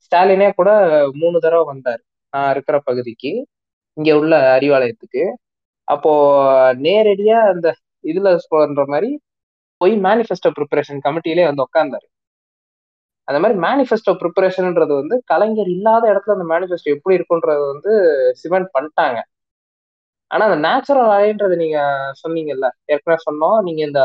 [0.05, 0.69] ஸ்டாலினே கூட
[1.21, 2.01] மூணு தடவை வந்தார்
[2.33, 3.31] நான் இருக்கிற பகுதிக்கு.
[3.97, 5.23] இங்க உள்ள அறிவாலயத்துக்கு.
[5.87, 6.11] அப்போ
[6.87, 7.67] நேரடியா அந்த
[8.03, 9.09] இதுல சொல்ற மாதிரி
[9.81, 12.07] போய் மேனிஃபெஸ்டோ ப்ரிப்பரேஷன் கமிட்டிலே வந்து உட்கார்ந்தாரு
[13.27, 17.91] அந்த மாதிரி மேனிஃபெஸ்டோ ப்ரிப்பரேஷன்ன்றது வந்து கலைஞர் இல்லாத இடத்துல அந்த மேனிஃபெஸ்டோ எப்படி இருக்குன்றது வந்து
[18.41, 19.19] சிமெண்ட் பண்ணிட்டாங்க.
[20.33, 21.79] ஆனா அந்த நேச்சுரல் அலைன்றது நீங்க
[22.21, 22.67] சொன்னீங்கல்ல.
[22.93, 23.57] ஏற்கனவே சொன்னோம்.
[23.67, 24.01] நீங்க இந்த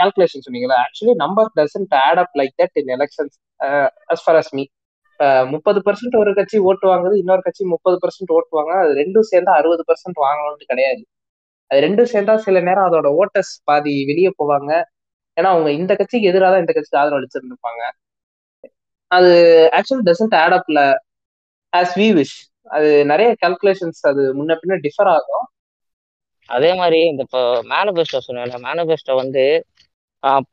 [0.00, 0.76] கால்குலேஷன் சொன்னீங்கல்ல.
[0.84, 3.36] Actually number doesn't add up like that in elections
[4.14, 4.64] as far as me
[5.54, 9.54] முப்பது பர்சன்ட் ஒரு கட்சி ஓட்டு வாங்குது இன்னொரு கட்சி முப்பது பர்சன்ட் ஓட்டு வாங்க அது ரெண்டும் சேர்ந்தா
[9.60, 11.02] அறுபது பர்சன்ட் வாங்கணும்னு கிடையாது.
[11.70, 14.70] அது ரெண்டும் சேர்ந்தா சில நேரம் அதோட ஓட்டர்ஸ் பாதி வெளியே போவாங்க.
[15.36, 17.82] ஏன்னா அவங்க இந்த கட்சிக்கு எதிராக தான் இந்த கட்சிக்கு ஆதரவு அளிச்சிருந்துருப்பாங்க
[19.10, 19.30] அது
[19.78, 20.80] ஆக்சுவலி டசன்ட் ஆட் அப்ல
[21.72, 22.36] ஆஸ் வி விஷ்
[22.76, 25.46] அது நிறைய கால்குலேஷன்ஸ் அது முன்ன பின்ன டிஃபர் ஆகும்.
[26.48, 27.40] அதே மாதிரி இந்த இப்போ
[27.72, 29.42] மேனிஃபெஸ்டோ சொன்னேன்ல மேனிஃபெஸ்டோ வந்து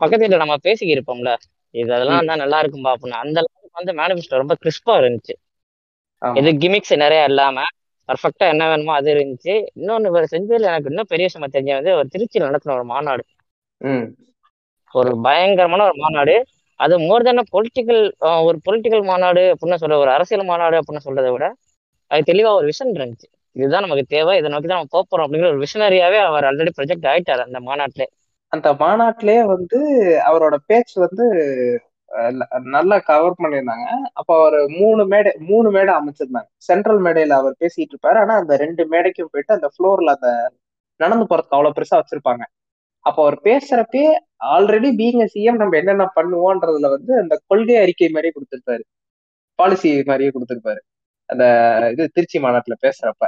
[0.02, 1.32] பக்கத்துல நம்ம பேசிக்கி இருப்போம்ல
[1.76, 5.34] இது அதெல்லாம் இருந்தா நல்லா இருக்கும்பா அப்படின்னு அந்த அளவுக்கு வந்து மேனிஃபெஸ்டோ ரொம்ப கிறிஸ்பா இருந்துச்சு.
[6.36, 7.58] இது கிமிக்ஸ் நிறைய இல்லாம
[8.10, 9.54] பர்ஃபெக்டா என்ன வேணுமோ அது இருந்துச்சு.
[9.74, 13.24] இன்னொன்னு வேற செஞ்சதுல எனக்கு இன்னும் பெரிய விஷயமா தெரிஞ்ச வந்து ஒரு திருச்சியில் நடத்தின ஒரு மாநாடு.
[14.96, 16.36] ஒரு பயங்கரமான ஒரு மாநாடு.
[16.80, 18.02] அது மோர் தென் பொலிட்டிக்கல்
[18.48, 21.46] ஒரு பொலிட்டிக்கல் மாநாடு அப்படின்னு சொல்ற ஒரு அரசியல் மாநாடு அப்படின்னு சொல்றதை விட
[22.12, 23.28] அது தெளிவா ஒரு விஷன் இருந்துச்சு.
[23.56, 24.34] இதுதான் நமக்கு தேவை.
[24.40, 28.08] இதை நோக்கி தான் நம்ம போறோம் அப்படிங்கிற ஒரு விஷனரியாவே அவர் ஆல்ரெடி ப்ரொஜெக்ட் ஆயிட்டாரு அந்த மாநாட்டிலே.
[28.54, 29.80] அந்த மாநாட்டிலே வந்து
[30.30, 31.26] அவரோட பேச்சு வந்து
[32.76, 33.88] நல்லா கவர் பண்ணியிருந்தாங்க.
[34.20, 36.50] அப்போ அவர் மூணு மேடை மூணு மேடை அமைச்சிருந்தாங்க.
[36.70, 38.18] சென்ட்ரல் மேடையில அவர் பேசிட்டு இருப்பாரு.
[38.24, 40.30] ஆனா அந்த ரெண்டு மேடைக்கும் போயிட்டு அந்த ஃப்ளோர்ல அந்த
[41.00, 42.44] நடந்து போறதுக்கு அவ்வளவு பெருசா வச்சிருப்பாங்க.
[43.06, 44.06] அப்போ அவர் பேசுறப்பே
[44.56, 48.84] ஆல்ரெடி பீங்க சிஎம் நம்ம என்னென்ன பண்ணுவோன்றதுல வந்து அந்த கொள்கை அறிக்கை மாதிரியே கொடுத்துருப்பாரு.
[49.60, 50.82] பாலிசி மாதிரியே கொடுத்துருப்பாரு.
[51.30, 51.44] அந்த
[51.94, 53.24] இது திருச்சி மாநாட்டுல பேசுறப்ப.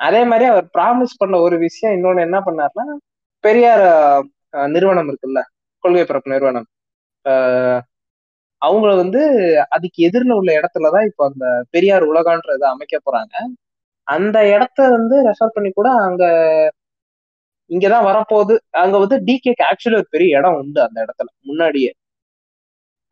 [0.00, 2.86] அதே மாதிரி அவர் ப்ராமிஸ் பண்ண ஒரு விஷயம் இன்னொன்னு என்ன பண்ணாருன்னா
[3.44, 3.84] பெரியார்
[4.68, 5.40] நிறுவனம் இருக்குல்ல
[5.84, 6.68] கொள்கை பரப்பு நிறுவனம்.
[8.62, 9.20] அவங்கள வந்து
[9.76, 13.34] அதுக்கு எதிரில் உள்ள இடத்துலதான் இப்போ அந்த பெரியார் உலகான்றத அமைக்க போறாங்க.
[14.08, 16.24] அந்த இடத்த வந்து ரெஃபர் பண்ணி கூட அங்க
[17.70, 18.54] இங்கதான் வரப்போகுது.
[18.82, 21.90] அங்க வந்து டிகேக்கு ஆக்சுவலி ஒரு பெரிய இடம் உண்டு அந்த இடத்துல முன்னாடியே.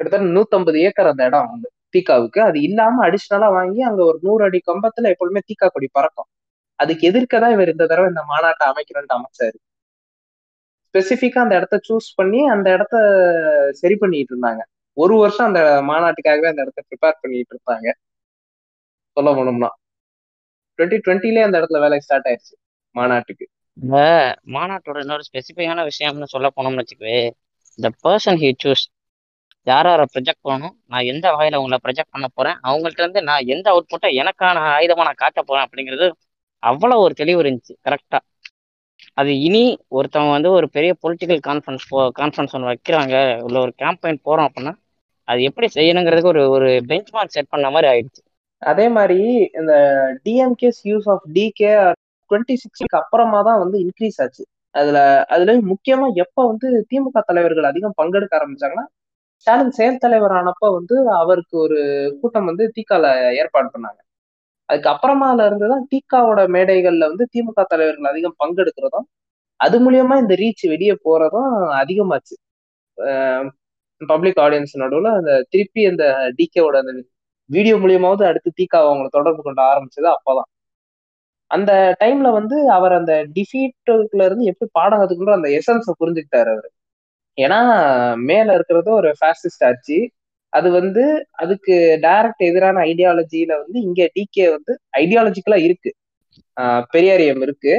[0.01, 1.69] கிட்டத்தட்ட நூத்தம்பது ஏக்கர் அந்த இடம் உண்டு.
[1.95, 2.41] தீக்காவுக்கு.
[2.49, 6.29] அது இல்லாம அடிஷ்னலா வாங்கி அங்க ஒரு நூறு அடி கம்பத்துல எப்பொழுதுமே தீக்கா கொடி பறக்கும்.
[6.79, 9.57] அதுக்கு எதிர்க்க தான் இவர் இந்த தடவை இந்த மாநாட்டை அமைக்கிறேன்ட்டு அமைச்சாரு.
[10.89, 12.97] ஸ்பெசிஃபிக்கா அந்த இடத்த சூஸ் பண்ணி அந்த இடத்த
[13.81, 14.63] சரி பண்ணிட்டு இருந்தாங்க.
[14.97, 15.61] ஒரு வருஷம் அந்த
[15.91, 17.89] மாநாட்டுக்காகவே அந்த இடத்த ப்ரிப்பேர் பண்ணிட்டு இருப்பாங்க
[19.17, 19.71] சொல்ல போனோம்னா.
[20.79, 22.55] டுவெண்ட்டி டுவெண்ட்டிலே அந்த இடத்துல வேலை ஸ்டார்ட் ஆயிடுச்சு
[22.95, 23.47] மாநாட்டுக்கு.
[23.77, 23.97] இந்த
[24.55, 27.19] மாநாட்டோட இன்னொரு ஸ்பெசிஃபிக்கான விஷயம்னு சொல்ல போனோம்னு வச்சுக்கவே
[27.79, 28.85] இந்த பர்சன் ஹி சூஸ்
[29.67, 33.67] யார் யாரை ப்ரொஜெக்ட் பண்ணணும் நான் எந்த வகையில் உங்களை ப்ரொஜெக்ட் பண்ண போகிறேன் அவங்கள்ட்ட இருந்து நான் எந்த
[33.73, 36.07] அவுட்புட்டை எனக்கான ஆயுதமாக நான் காட்ட போகிறேன் அப்படிங்கிறது
[36.63, 38.25] அவ்வளோ ஒரு தெளிவு இருந்துச்சு கரெக்டாக
[39.17, 39.63] அது இனி
[39.97, 43.15] ஒருத்தவங்க வந்து ஒரு பெரிய பொலிட்டிக்கல் கான்ஃபரன்ஸ் போ கான்ஃபரன்ஸ் ஒன்று வைக்கிறாங்க
[43.47, 44.75] உள்ள ஒரு கேம்பெயின் போகிறோம் அப்படின்னா
[45.29, 48.23] அது எப்படி செய்யணுங்கிறதுக்கு ஒரு ஒரு பெஞ்ச் மார்க் செட் பண்ண மாதிரி ஆயிடுச்சு.
[48.63, 49.19] அதே மாதிரி
[49.59, 49.73] இந்த
[50.25, 51.73] DMK's use of DK
[52.31, 54.45] twenty சிக்ஸ்க்கு அப்புறமா தான் வந்து இன்க்ரீஸ் ஆச்சு.
[54.75, 54.99] அதுல
[55.35, 58.87] அதுல முக்கியமா எப்ப வந்து திமுக தலைவர்கள் அதிகம் பங்கெடுக்க ஆரம்பிச்சாங்கன்னா
[59.47, 61.79] ஸ்டாலின் செயல் தலைவர் ஆனப்ப வந்து அவருக்கு ஒரு
[62.21, 63.05] கூட்டம் வந்து தீக்கால
[63.41, 64.01] ஏற்பாடு பண்ணாங்க.
[64.69, 69.07] அதுக்கப்புறமால இருந்துதான் டீகாவோட மேடைகள்ல வந்து திமுக தலைவர்கள் அதிகம் பங்கெடுக்கிறதும்
[69.61, 72.35] அது மூலியமா இந்த ரீச் வெளியே போறதும் அதிகமாச்சு.
[74.01, 76.05] பப்ளிக் ஆடியன்ஸ் நடுவில் அந்த திருப்பி அந்த
[76.39, 76.93] டிகேவோட அந்த
[77.51, 80.49] வீடியோ மூலியமாவது அடுத்து தீகா அவங்களை தொடர்பு கொண்டு ஆரம்பிச்சது அப்பதான்.
[81.51, 86.69] அந்த டைம்ல வந்து அவர் அந்த டிஃபீட்டுக்குள்ள இருந்து எப்படி பாடம் கத்துக்கணும் அந்த எசன்ஸை புரிஞ்சுக்கிட்டாரு அவர்.
[87.39, 87.59] ஏன்னா
[88.29, 89.99] மேல இருக்கிறது ஒரு ஃபேசிஸ்ட் ஆச்சு
[90.53, 91.03] அது வந்து
[91.43, 95.91] அதுக்கு டைரக்ட் எதிரான ஐடியாலஜியில வந்து இங்க டிகே வந்து ஐடியாலஜிக்கலா இருக்கு.
[96.95, 97.75] பெரியாரியம் இருக்கு.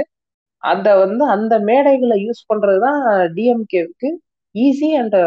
[0.63, 2.99] அத வந்து அந்த மேடைகளை யூஸ் பண்றதுதான்
[3.37, 4.09] டிஎம்கேவுக்கு
[4.55, 5.17] ஈஸி அண்ட்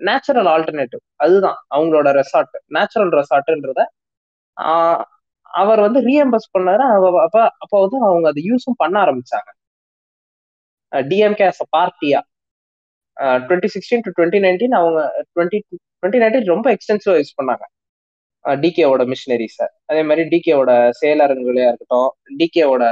[0.00, 3.80] நேச்சுரல் ஆல்டர்னேட்டிவ் அதுதான் அவங்களோட ரெசார்ட் நேச்சுரல் ரெசார்ட்ன்றத
[5.50, 6.84] அவர் வந்து ரீஎம்பர்ஸ் பண்ணாரு.
[7.26, 9.48] அப்ப அப்போ வந்து அவங்க அதை யூஸும் பண்ண ஆரம்பிச்சாங்க.
[10.92, 12.20] DMK as a பார்ட்டியா
[13.44, 15.00] twenty sixteen to twenty nineteen அவங்க
[15.34, 15.58] டுவெண்ட்டி
[15.96, 17.64] டுவெண்ட்டி நைன்டீன் ரொம்ப எக்ஸ்டென்சிவா யூஸ் பண்ணாங்க.
[18.44, 22.84] டிகேவோட மிஷினரிஸை அதே மாதிரி டிகேவோட செயலரங்குகளையா இருக்கட்டும் டிகேவோட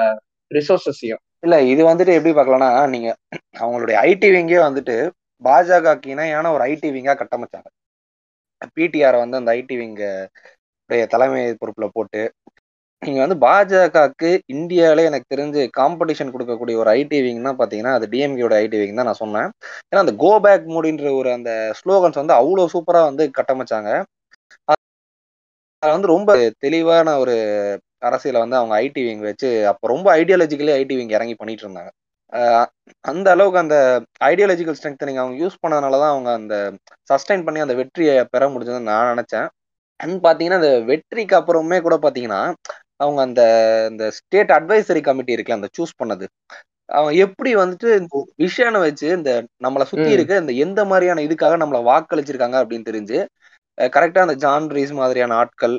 [0.51, 3.09] ரிசோர்ஸஸையும் இல்ல இது வந்துட்டு எப்படி பார்க்கலாம்னா நீங்க
[3.63, 4.97] அவங்களுடைய ஐடி விங்கே வந்துட்டு
[5.43, 7.69] பாஜகக்கு இணையான ஒரு ஐடி விங்கா கட்டமைச்சாங்க.
[8.77, 10.03] பிடிஆரை வந்து அந்த ஐடி விங்க
[11.15, 12.21] தலைமை பொறுப்புல போட்டு
[13.03, 18.79] நீங்க வந்து பாஜகவுக்கு இந்தியாவிலே எனக்கு தெரிஞ்சு காம்படிஷன் கொடுக்கக்கூடிய ஒரு ஐடி விங்னா பாத்தீங்கன்னா அது டிஎம்கேயோட ஐடி
[18.83, 19.49] விங் தான் நான் சொன்னேன்.
[19.91, 23.91] ஏன்னா அந்த கோ பேக் மூடின்ற ஒரு அந்த ஸ்லோகன்ஸ் வந்து அவ்வளோ சூப்பரா வந்து கட்டமைச்சாங்க.
[25.83, 26.31] அது வந்து ரொம்ப
[26.65, 27.35] தெளிவான ஒரு
[28.09, 31.91] அரசியலை வந்து அவங்க ஐடி விங் வச்சு அப்போ ரொம்ப ஐடியாலஜிக்கலி ஐடி விங் இறங்கி பண்ணிட்டு இருந்தாங்க.
[33.05, 33.77] அந்த அளவுக்கு அந்த
[34.31, 36.55] ஐடியாலஜிக்கல் ஸ்ட்ரென்த் அவங்க யூஸ் பண்ணதுனால தான் அவங்க அந்த
[37.11, 39.49] சஸ்டைன் பண்ணி அந்த வெற்றியை பெற முடிஞ்சதுன்னு நான் நினச்சேன்.
[40.01, 42.41] அண்ட் பார்த்தீங்கன்னா அந்த வெற்றிக்கு அப்புறமே கூட பார்த்தீங்கன்னா
[43.03, 43.43] அவங்க அந்த
[43.91, 46.27] இந்த ஸ்டேட் அட்வைசரி கமிட்டி இருக்குல்ல அந்த சூஸ் பண்ணது
[46.89, 47.91] அவன் எப்படி வந்துட்டு
[48.43, 49.31] விஷானை வச்சு இந்த
[49.65, 50.09] நம்மளை சுத்தி.
[50.15, 53.19] இருக்க இந்த எந்த மாதிரியான இதுக்காக நம்மளை வாக்களிச்சிருக்காங்க அப்படின்னு தெரிஞ்சு
[53.93, 55.77] கரெக்டா அந்த ஜான் ரீஸ் மாதிரியான ஆட்கள்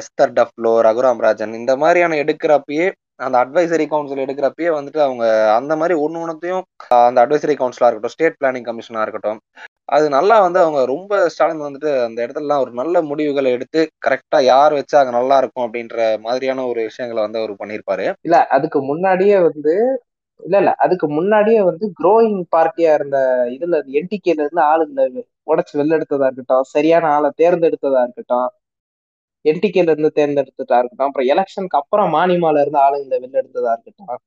[0.00, 2.86] எஸ்தர் டஃப்லோ ரகுராம் ராஜன் இந்த மாதிரியான எடுக்கிறப்பயே
[3.20, 5.24] அந்த அட்வைசரி கவுன்சில் எடுக்கிறப்பயே வந்துட்டு அவங்க
[5.58, 6.64] அந்த மாதிரி ஒண்ணு ஒன்றுத்தையும்
[7.00, 9.40] அந்த அட்வைசரி கவுன்சிலா இருக்கட்டும் ஸ்டேட் பிளானிங் கமிஷனா இருக்கட்டும்
[9.88, 14.72] அது நல்லா வந்து அவங்க ரொம்ப ஸ்டாலின் வந்துட்டு அந்த இடத்துலலாம் ஒரு நல்ல முடிவுகளை எடுத்து கரெக்டா யார்
[14.74, 18.06] வச்சா அங்க நல்லா இருக்கும் அப்படின்ற மாதிரியான ஒரு விஷயங்களை வந்து அவர் பண்ணியிருப்பாரு.
[18.24, 19.74] இல்ல அதுக்கு முன்னாடியே வந்து
[20.40, 23.18] இல்ல இல்ல அதுக்கு முன்னாடியே வந்து குரோயிங் பார்ட்டியா இருந்த
[23.54, 25.06] இதுல என்டிகேல இருந்து ஆளுங்களை
[25.46, 28.48] உடச்சு வெளில எடுத்ததா இருக்கட்டும் சரியான ஆளை தேர்ந்தெடுத்ததா இருக்கட்டும்
[29.44, 34.22] என்டிகேல இருந்து தேர்ந்தெடுத்ததா இருக்கட்டும் அப்புறம் எலெக்ஷனுக்கு அப்புறம் மானிமால இருந்து ஆளுங்களை வெளில எடுத்ததா இருக்கட்டும்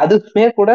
[0.00, 0.70] அதுமே கூட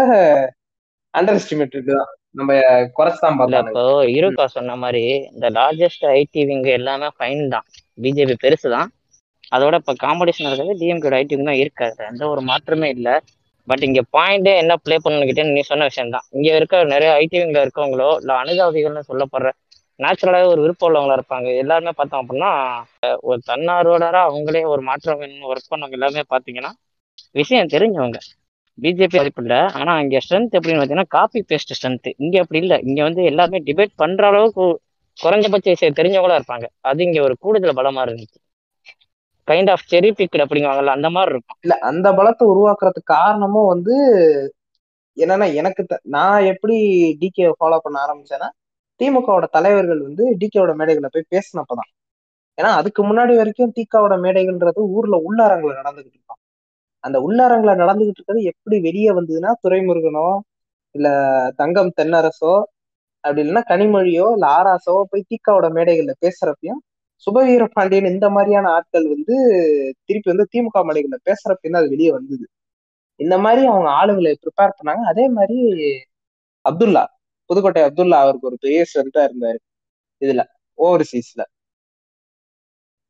[1.17, 2.07] அண்டர் எஸ்டிமேட் தான்.
[2.39, 2.51] நம்ம
[2.97, 3.83] குறைச்சுதான் இல்ல பார்த்தாங்க இப்போ
[4.17, 7.65] இருக்கா சொன்ன மாதிரி இந்த லார்ஜஸ்ட் ஐடி விங் எல்லாமே ஃபைன் தான்.
[8.03, 8.89] பிஜேபி பெருசு தான்.
[9.55, 13.15] அதோட இப்போ காம்படிஷன் இருக்கிறது டிஎம்கேட ஐடி விங் தான் இருக்காது எந்த ஒரு மாற்றமே இல்லை.
[13.67, 17.63] பட் இங்க பாயிண்டே என்ன ப்ளே பண்ணுகிட்டே நீ சொன்ன விஷயம் தான் இங்க இருக்க நிறைய ஐடி விங்ல
[17.65, 19.51] இருக்கவங்களோ இல்ல அனுதாபிகள்னு சொல்லப்படுற
[19.99, 21.47] நேச்சுரலாகவே ஒரு விருப்பம் உள்ளவங்களா இருப்பாங்க.
[21.61, 22.51] எல்லாருமே பார்த்தோம் அப்படின்னா
[23.29, 26.71] ஒரு தன்னார்வலரா அவங்களே ஒரு மாற்றம் ஒர்க் பண்ணவங்க எல்லாமே பார்த்தீங்கன்னா
[27.35, 28.19] விஷயம் தெரிஞ்சவங்க.
[28.81, 29.57] பிஜேபி மதிப்பு இல்லை.
[29.57, 32.81] ஆனா அங்க ஸ்ட்ரென்த் எப்படின்னு பார்த்தீங்கன்னா காப்பி பேஸ்ட் ஸ்ட்ரென்த் இங்க அப்படி இல்லை.
[32.81, 34.81] இங்க வந்து எல்லாருமே டிபேட் பண்ற அளவுக்கு
[35.23, 36.63] குறைஞ்சபட்ச விஷயம் தெரிஞ்சவங்களா இருப்பாங்க.
[36.81, 38.53] அது இங்க ஒரு கூடுதல் பலமா இருந்துச்சு.
[39.51, 41.57] கைண்ட் ஆஃப் செரி பிக்ட் அப்படிங்குவாங்கல்ல அந்த மாதிரி இருக்கும்.
[41.61, 43.95] இல்ல அந்த பலத்தை உருவாக்குறதுக்கு காரணமும் வந்து
[45.15, 46.77] என்னன்னா எனக்கு த- நான் எப்படி
[47.21, 48.49] டிகே ஃபாலோ பண்ண ஆரம்பிச்சேன்னா
[49.03, 51.97] திமுகவோட தலைவர்கள் வந்து டிகேவோட மேடைகளை போய் பேசினப்பதான்.
[52.61, 56.37] ஏன்னா அதுக்கு முன்னாடி வரைக்கும் திகாவோட மேடைகள்ன்றது ஊர்ல உள்ளாரங்களை நடந்துகிட்டு இருக்கும்
[57.05, 60.27] அந்த உள்ளரங்குல நடந்துகிட்டு இருக்கிறது எப்படி வெளியே வந்ததுன்னா துரைமுருகனோ
[60.95, 61.07] இல்ல
[61.61, 62.53] தங்கம் தென்னரசோ
[63.23, 66.81] அப்படி இல்லைன்னா கனிமொழியோ இல்ல ஆராசோ போய் தீக்காவோட மேடைகள்ல பேசுறப்பையும்
[67.27, 69.35] சுபவீர பாண்டியன் இந்த மாதிரியான ஆட்கள் வந்து
[70.07, 72.45] திருப்பி வந்து திமுக மேடைகள்ல பேசுறப்பயும் அது வெளியே வந்தது.
[73.19, 75.03] இந்த மாதிரி அவங்க ஆளுங்களை ப்ரிப்பேர் பண்ணாங்க.
[75.11, 75.57] அதே மாதிரி
[76.65, 77.03] அப்துல்லா
[77.49, 79.59] புதுக்கோட்டை அப்துல்லா அவருக்கு ஒரு பெரிய ஸ்ட்ரென்த்தா இருந்தாரு.
[80.21, 80.43] இதுல
[80.79, 81.43] ஓவர்சீஸ்ல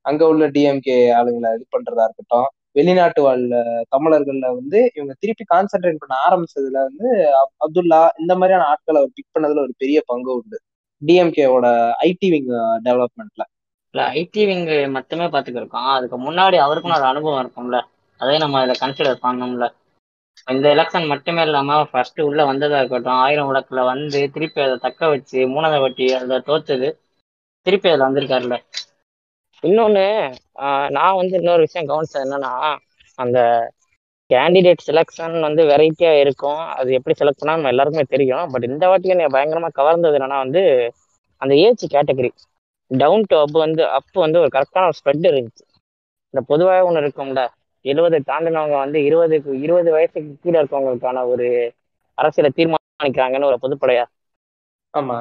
[0.06, 2.50] அங்க உள்ள டிஎம்கே ஆளுங்களை இது பண்றதா இருக்கட்டும்.
[2.76, 3.44] வெளிநாட்டு வாழ்
[3.96, 7.10] தமிழர்கள்ல வந்து இவங்க திருப்பி கான்சென்ட்ரேட் பண்ண ஆரம்பிச்சதுல வந்து
[7.42, 10.58] அப்- அப்துல்லா இந்த மாதிரியான ஆட்களை அவர் பிக் பண்ணதுல ஒரு பெரிய பங்கு உண்டு.
[11.02, 11.68] டிஎம்கேவோட
[12.04, 12.52] ஐடி விங்
[12.88, 13.44] டெவலப்மெண்ட்ல
[13.94, 17.80] இல்ல ஐடி விங் மட்டுமே பார்த்துக்கிருக்கோம் அதுக்கு முன்னாடி அவருக்கும் ஒரு அனுபவம் இருக்கும்ல.
[18.22, 19.66] அதே நம்ம இதை கன்சிடர் பண்ணோம்ல
[20.48, 25.40] இந்த எலெக்ஷன் மட்டுமே இல்லாம ஃபர்ஸ்ட் உள்ள வந்ததா இருக்கட்டும் ஆயிரம் விளக்குல வந்து திருப்பி அதை தக்க வச்சு
[25.48, 26.88] மூணாவது வட்டி அதை தோத்தது
[27.66, 28.58] திருப்பி அதில் வந்திருக்காருல்ல.
[29.66, 30.06] இன்னொன்னு
[30.96, 32.52] நான் வந்து இன்னொரு விஷயம் கவனிச்சது என்னன்னா
[33.20, 33.38] அந்த
[34.30, 36.62] கேண்டிடேட் செலெக்ஷன் வந்து வெரைட்டியா இருக்கும்.
[36.76, 38.46] அது எப்படி செலக்ட் பண்ணா நம்ம எல்லாருக்குமே தெரியும்.
[38.54, 40.64] பட் இந்த வாட்டி என்னை பயங்கரமா கவர்ந்தது என்னன்னா வந்து
[41.42, 42.32] அந்த age category
[42.92, 45.64] down to up வந்து அப் வந்து ஒரு கரெக்டான ஒரு ஸ்ப்ரெட் இருந்துச்சு.
[46.34, 47.42] இந்த பொதுவாக ஒன்று இருக்கும்ல
[47.86, 51.48] எழுபது தாண்டினவங்க வந்து இருபதுக்கு இருபது வயசுக்கு கீழே இருக்கவங்களுக்கான ஒரு
[52.18, 54.06] அரசியலை தீர்மானிக்கிறாங்கன்னு ஒரு பொதுப்படையா?
[54.94, 55.18] ஆமா.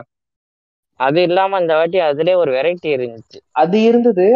[1.00, 3.38] அது இல்லாம இந்த வாட்டி அதுலயே ஒரு வெரைட்டி இருந்துச்சு.
[3.62, 4.26] அது இருந்தது.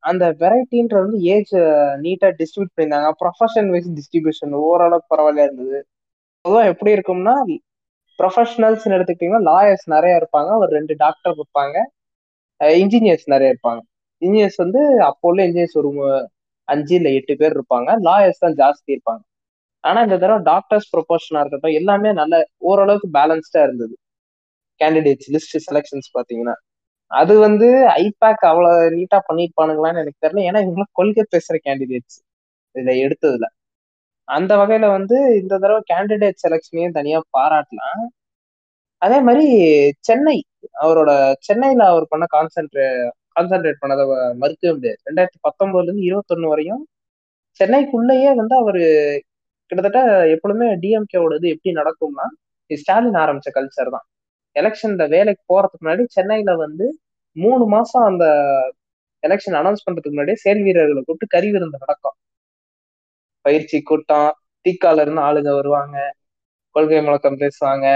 [0.00, 1.54] அந்த வெரைட்டின்றது வந்து ஏஜ்
[2.04, 3.10] நீட்டா டிஸ்ட்ரிபியூட் பண்ணியிருந்தாங்க.
[3.22, 5.78] ப்ரொஃபஷன் வைஸ் டிஸ்ட்ரிபியூஷன் ஓரளவுக்கு பரவாயில்ல இருந்தது.
[6.44, 7.34] பொதுவாக எப்படி இருக்கும்னா
[8.18, 10.50] ப்ரொஃபஷனல்ஸ் எடுத்துக்கிட்டீங்கன்னா லாயர்ஸ் நிறைய இருப்பாங்க.
[10.62, 11.76] ஒரு ரெண்டு டாக்டர் இருப்பாங்க.
[12.82, 13.80] இன்ஜினியர்ஸ் நிறைய இருப்பாங்க.
[14.22, 15.90] இன்ஜினியர்ஸ் வந்து அப்போ உள்ள இன்ஜினியர்ஸ் ஒரு
[16.68, 17.90] அஞ்சு இல்லை எட்டு பேர் இருப்பாங்க.
[18.08, 19.22] லாயர்ஸ் தான் ஜாஸ்தி இருப்பாங்க.
[19.84, 22.34] ஆனா இந்த தடவை டாக்டர்ஸ் ப்ரொபோஷனா இருக்கட்டும் எல்லாமே நல்ல
[22.70, 23.94] ஓரளவுக்கு பேலன்ஸ்டா இருந்தது.
[24.80, 26.56] கேண்டிடேட்ஸ் லிஸ்ட் செலெக்ஷன்ஸ் பாத்தீங்கன்னா
[27.10, 27.66] அது வந்து
[28.04, 30.42] ஐபேக் அவ்வளவு நீட்டா பண்ணிருப்பானுங்களான்னு எனக்கு தெரியல.
[30.50, 32.18] ஏன்னா இவங்க கொள்கை பேசுற கேண்டிடேட்ஸ்
[32.74, 33.46] இதுல எடுத்ததுல.
[34.28, 38.02] அந்த வகையில வந்து இந்த தடவை கேண்டிடேட் செலெக்ஷனையும் தனியா பாராட்டலாம்.
[39.02, 39.46] அதே மாதிரி
[40.08, 40.36] சென்னை
[40.84, 41.10] அவரோட
[41.48, 42.86] சென்னையில அவர் பண்ண கான்சென்ட்ரே
[43.36, 44.04] கான்சென்ட்ரேட் பண்ணதை
[44.42, 44.98] மறுக்கவே முடியாது.
[45.08, 46.82] ரெண்டாயிரத்தி பத்தொன்பதுல இருந்து இருபத்தொன்னு வரையும்
[47.60, 48.80] சென்னைக்குள்ளேயே வந்து அவர்
[49.70, 50.00] கிட்டத்தட்ட
[50.34, 52.26] எப்பொழுதுமே டிஎம்கேவோட இது எப்படி நடக்கும்னா
[52.70, 54.06] இது ஸ்டாலின் ஆரம்பிச்ச கல்ச்சர் தான்.
[54.56, 56.86] எலெக்ஷன்ல வேலைக்கு போறதுக்கு முன்னாடி சென்னையில வந்து
[57.36, 58.24] மூணு மாசம் அந்த
[59.22, 62.16] எலெக்ஷன் அனௌன்ஸ் பண்றதுக்கு முன்னாடியே செயல் வீரர்களை கூப்பிட்டு கறி விருந்து நடக்கும்.
[63.44, 64.30] பயிற்சி கூட்டம்
[64.64, 65.96] தீக்கால இருந்து ஆளுங்க வருவாங்க
[66.70, 67.86] கொள்கை முழக்கம் பேசுவாங்க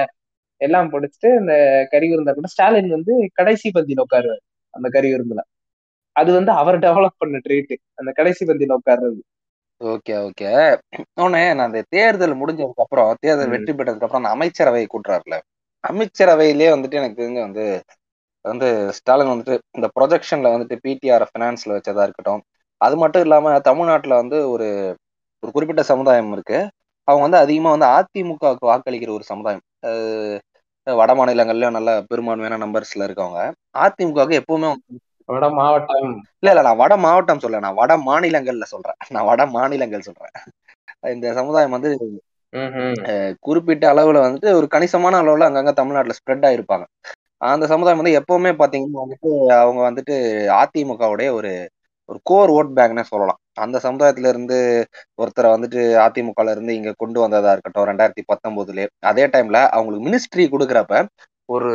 [0.61, 1.55] எல்லாம் படிச்சுட்டு இந்த
[1.91, 4.43] கறி விருந்த கூட ஸ்டாலின் வந்து கடைசி பந்தியில உட்காருவாரு
[4.75, 5.43] அந்த கறி விருந்துல.
[6.17, 9.21] அது வந்து அவர் டெவலப் பண்ண ட்ரீட் அந்த கடைசி பந்தியில உட்கார்றது.
[9.81, 10.51] Okay okay.
[11.21, 13.49] ஒண்ணு நான் அந்த தேர்தல் முடிஞ்சதுக்கு அப்புறம் தேர்தல்.
[13.49, 15.37] வெற்றி பெற்றதுக்கு அப்புறம் அந்த அமைச்சரவை கூட்டுறாருல.
[15.85, 17.65] அமைச்சரவையிலே வந்துட்டு எனக்கு தெரிஞ்சு வந்து
[18.45, 18.67] வந்து
[18.97, 22.43] ஸ்டாலின் வந்துட்டு இந்த ப்ரொஜெக்ஷன்ல வந்துட்டு பிடிஆர் ஃபினான்ஸ்ல வச்சதா இருக்கட்டும்.
[22.81, 24.69] அது மட்டும் இல்லாம தமிழ்நாட்டுல வந்து ஒரு
[25.43, 26.59] ஒரு குறிப்பிட்ட சமுதாயம் இருக்கு.
[27.09, 29.65] அவங்க வந்து அதிகமா வந்து அதிமுகவுக்கு வாக்களிக்கிற ஒரு சமுதாயம்.
[30.87, 33.41] வட மாநிலங்கள்லயும் நல்ல பெரும்பான்மையான நம்பர்ஸ்ல இருக்கவங்க.
[33.83, 34.71] அதிமுகவுக்கு எப்பவுமே
[35.29, 36.09] வட மாவட்டம்.
[36.41, 38.99] இல்ல இல்ல நான் வட மாவட்டம் சொல்ல நான் வட மாநிலங்கள்ல சொல்றேன்.
[39.15, 40.35] நான் வட மாநிலங்கள் சொல்றேன்.
[41.13, 41.91] இந்த சமுதாயம் வந்து.
[43.43, 46.85] குறிப்பிட்ட அளவுல வந்துட்டு ஒரு கணிசமான அளவுல அங்கங்க தமிழ்நாட்டுல ஸ்ப்ரெட் ஆயிருப்பாங்க.
[47.49, 50.15] அந்த சமுதாயம் வந்து எப்பவுமே பாத்தீங்கன்னா வந்துட்டு அவங்க வந்துட்டு
[50.61, 51.53] அதிமுகவுடைய ஒரு
[52.09, 53.41] ஒரு கோர் ஓட் பேங்க்னே சொல்லலாம்.
[53.59, 54.57] அந்த சமுதாயத்துல இருந்து
[55.19, 60.95] ஒருத்தரை வந்துட்டு அதிமுகல இருந்து இங்க கொண்டு வந்ததா இருக்கட்டும் ரெண்டாயிரத்தி பத்தொன்பதுல அதே டைம்ல அவங்களுக்கு மினிஸ்ட்ரி கொடுக்குறப்ப
[61.49, 61.71] ஒரு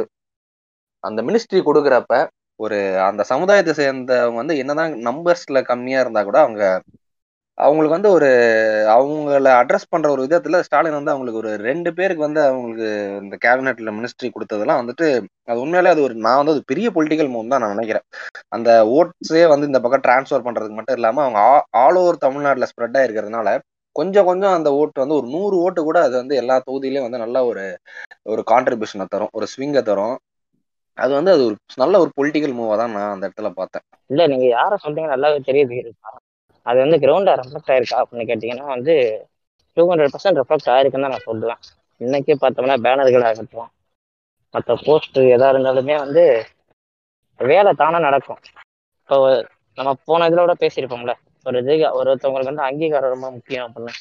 [1.03, 2.13] அந்த மினிஸ்ட்ரி கொடுக்குறப்ப
[2.59, 6.61] ஒரு அந்த சமுதாயத்தை சேர்ந்தவங்க வந்து என்னதான் நம்பர்ஸ்ல கம்மியா இருந்தா கூட அவங்க
[7.57, 8.27] அவங்களுக்கு வந்து ஒரு
[8.93, 12.87] அவங்கள அட்ரஸ் பண்ற ஒரு விதத்துல ஸ்டாலின் வந்து அவங்களுக்கு ஒரு ரெண்டு பேருக்கு வந்து அவங்களுக்கு
[13.23, 15.07] இந்த கேபினெட்ல மினிஸ்ட்ரி கொடுத்ததெல்லாம் வந்துட்டு
[15.47, 18.05] அது உண்மையிலே அது ஒரு நான் வந்து அது பெரிய பொலிட்டிக்கல் மூவ் தான் நான் நினைக்கிறேன்.
[18.55, 21.41] அந்த ஓட்ஸே வந்து இந்த பக்கம் டிரான்ஸ்ஃபர் பண்றதுக்கு மட்டும் இல்லாம அவங்க
[21.83, 23.49] ஆல் ஓவர் தமிழ்நாட்டில் ஸ்ப்ரெட் ஆயிருக்கிறதுனால
[23.95, 27.37] கொஞ்சம் கொஞ்சம் அந்த ஓட்டு வந்து ஒரு நூறு ஓட்டு கூட அது வந்து எல்லா தொகுதியிலையும் வந்து நல்ல
[27.45, 27.63] ஒரு
[28.25, 30.15] ஒரு கான்ட்ரிபியூஷனை தரும் ஒரு ஸ்விங்கை தரும்.
[30.97, 33.83] அது வந்து அது ஒரு நல்ல ஒரு பொலிட்டிக்கல் மூவா தான் நான் அந்த இடத்துல பார்த்தேன்.
[34.09, 35.77] இல்ல நீங்க யார சொல்றீங்க நல்லாவே தெரியுது.
[36.67, 38.93] அது வந்து கிரவுண்ட்ல ரெஃப்ளெக்ட் ஆயிருக்கா அப்படின்னு கேட்டீங்கன்னா வந்து
[39.77, 41.61] டூ ஹண்ட்ரட் பர்சன்ட் ரெஃப்ளெக்ட் ஆயிருக்குன்னு தான் நான் சொல்லுவேன்.
[42.01, 43.69] இன்னைக்கே பார்த்தோம்னா பேனர்கள் ஆகட்டும்
[44.53, 46.23] மற்ற போஸ்ட் எதா இருந்தாலுமே வந்து
[47.39, 48.41] வேலை தானே நடக்கும்.
[49.01, 49.17] இப்போ
[49.77, 51.13] நம்ம போன இதில் கூட பேசியிருப்போம்ல
[51.45, 53.93] ஒரு இது ஒருத்தவங்களுக்கு வந்து அங்கீகாரம் ரொம்ப முக்கியம் அப்படின்னு.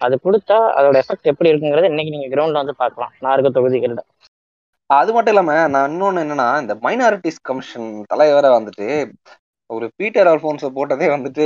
[0.00, 3.12] அது கொடுத்தா அதோட எஃபெக்ட் எப்படி இருக்குங்கிறத இன்னைக்கு நீங்க கிரவுண்ட்ல வந்து பார்க்கலாம்.
[3.22, 4.02] நான் இருக்க தொகுதிகளில்
[4.90, 8.86] அது மட்டும் இல்லாம நான் இன்னொன்னு என்னன்னா இந்த மைனாரிட்டிஸ் கமிஷன் தலைவரை வந்துட்டு
[9.72, 11.44] ஒரு பீட்டர் அல்போன்ஸ போட்டதே வந்துட்டு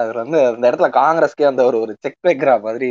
[0.00, 2.90] அவர் வந்து அந்த இடத்துல காங்கிரஸ்க்கே அந்த ஒரு ஒரு செக் வைக்கிற மாதிரி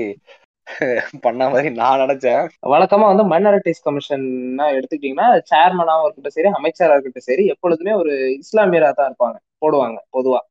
[1.26, 2.42] பண்ண மாதிரி நான் நினைச்சேன்.
[2.74, 9.10] வழக்கமா வந்து மைனாரிட்டிஸ் கமிஷன்னா எடுத்துக்கிட்டீங்கன்னா சேர்மனாவும் இருக்கட்டும் சரி அமைச்சரா இருக்கட்டும் சரி எப்பொழுதுமே ஒரு இஸ்லாமியரா தான்
[9.12, 10.42] இருப்பாங்க போடுவாங்க பொதுவா.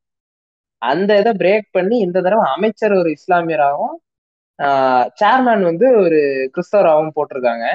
[0.82, 3.96] அந்த இதை பிரேக் பண்ணி இந்த தடவை அமைச்சர் ஒரு இஸ்லாமியராகவும்
[5.20, 6.18] சேர்மேன் வந்து ஒரு
[6.54, 7.66] கிறிஸ்தவராகவும் போட்டிருக்காங்க.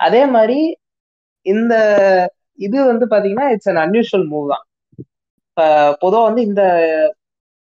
[0.00, 0.58] அதே மாதிரி
[1.46, 1.74] இந்த
[2.66, 4.64] இது வந்து பாத்தீங்கன்னா இட்ஸ் அன் அன்யூஷுவல் மூவ் தான்.
[6.00, 6.62] பொதுவாக வந்து இந்த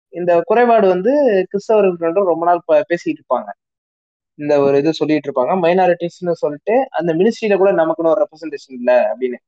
[0.09, 1.13] இந்த குறைபாடு வந்து
[1.53, 3.49] கிறிஸ்தவர்கள் ரொம்ப நாள் பேசிட்டு இருப்பாங்க.
[4.35, 5.51] இந்த ஒரு இது சொல்லிட்டு இருப்பாங்க.
[5.59, 9.39] மைனாரிட்டிஸ்னு சொல்லிட்டு அந்த மினிஸ்ட்ரியில கூட நமக்குன்னு ஒரு ரெப்ரசன்டேஷன் இல்லை அப்படின்னு.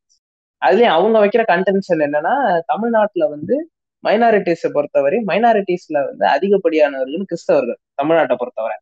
[0.66, 3.70] அதுலயும் அவங்க வைக்கிற கன்டென்ஷன் என்னன்னா தமிழ்நாட்டுல வந்து
[4.04, 8.76] மைனாரிட்டிஸை பொறுத்தவரை மைனாரிட்டிஸ்ல வந்து அதிகப்படியானவர்கள் கிறிஸ்தவர்கள் தமிழ்நாட்டை பொறுத்தவரை.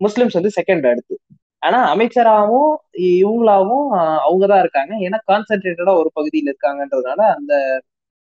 [0.00, 1.18] முஸ்லிம்ஸ் வந்து செகண்ட் அடுத்து.
[1.58, 4.96] ஆனா அமைச்சராகவும் இவங்களாவும் அவங்கதான் இருக்காங்க.
[4.96, 7.82] ஏன்னா கான்சென்ட்ரேட்டடா ஒரு பகுதியில் இருக்காங்கன்றதுனால அந்த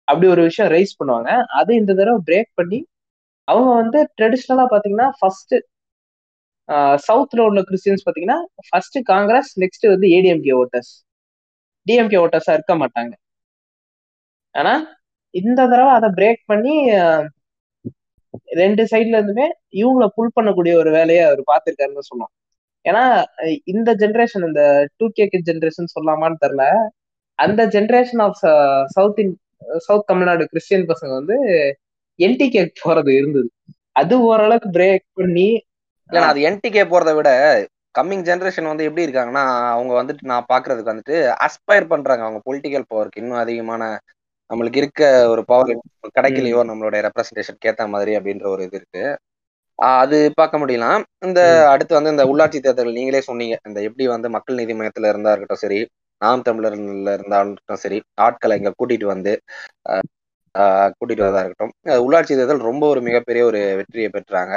[0.09, 1.31] அப்படி ஒரு விஷயம் ரைஸ் பண்ணுவாங்க.
[1.59, 2.81] அது இந்த தடவை பிரேக் பண்ணி
[3.49, 5.55] அவங்க வந்து ட்ரெடிஷ்னலா பாத்தீங்கன்னா ஃபர்ஸ்ட்
[7.07, 8.39] சவுத்ல உள்ள கிறிஸ்டியன்ஸ் பாத்தீங்கன்னா
[8.69, 10.93] ஃபர்ஸ்ட் காங்கிரஸ் நெக்ஸ்ட் வந்து ஏடிஎம்கே ஓட்டர்ஸ்
[11.87, 13.13] டிஎம்கே ஓட்டர்ஸா இருக்க மாட்டாங்க.
[14.55, 14.73] ஆனா
[15.35, 16.75] இந்த தடவை அதை பிரேக் பண்ணி
[18.63, 19.47] ரெண்டு சைட்ல இருந்துமே
[19.81, 22.33] இவங்களை புல் பண்ணக்கூடிய ஒரு வேலையை அவர் பார்த்திருக்காருன்னு சொன்னோம்
[22.85, 23.03] ஏன்னா
[23.73, 24.63] இந்த ஜென்ரேஷன் இந்த
[24.99, 26.65] டூ கே ஜென்ரேஷன் சொல்லாமான்னு தெரில
[27.39, 28.41] அந்த generation of
[28.97, 29.35] south in
[29.87, 31.37] south Tamil Nadu Christian பசங்க வந்து
[32.19, 33.49] என்டிகே போறது இருந்தது.
[33.93, 35.49] அது ஓரளவுக்கு பிரேக் பண்ணி
[36.11, 37.31] ஏன்னா அது என்டிகே போறதை விட
[37.95, 41.17] கம்மிங் ஜென்ரேஷன் வந்து எப்படி இருக்காங்கன்னா அவங்க வந்துட்டு நான் பாக்குறதுக்கு வந்துட்டு
[41.47, 42.23] அஸ்பயர் பண்றாங்க.
[42.27, 43.83] அவங்க பொலிட்டிக்கல் பவருக்கு இன்னும் அதிகமான
[44.51, 45.71] நம்மளுக்கு இருக்க ஒரு பவர்
[46.17, 49.05] கிடைக்கலையோ நம்மளுடைய ரெப்ரஸன்டேஷன் ஏத்த மாதிரி அப்படின்ற ஒரு இது இருக்கு.
[49.79, 51.03] அது பார்க்க முடியலாம்.
[51.27, 51.41] இந்த
[51.73, 53.57] அடுத்து வந்து இந்த உள்ளாட்சி தேர்தல் நீங்களே சொன்னீங்க.
[53.69, 55.81] இந்த எப்படி வந்து மக்கள் நீதி மையத்துல இருந்தா இருக்கட்டும் சரி
[56.23, 59.33] நாம் தமிழர்ல இருந்தாலும் சரி ஆட்களை இங்க கூட்டிட்டு வந்து
[60.95, 61.73] கூட்டிட்டு வரதா இருக்கட்டும்.
[62.05, 64.55] உள்ளாட்சி தேர்தல் ரொம்ப ஒரு மிகப்பெரிய ஒரு வெற்றியை பெற்றாங்க.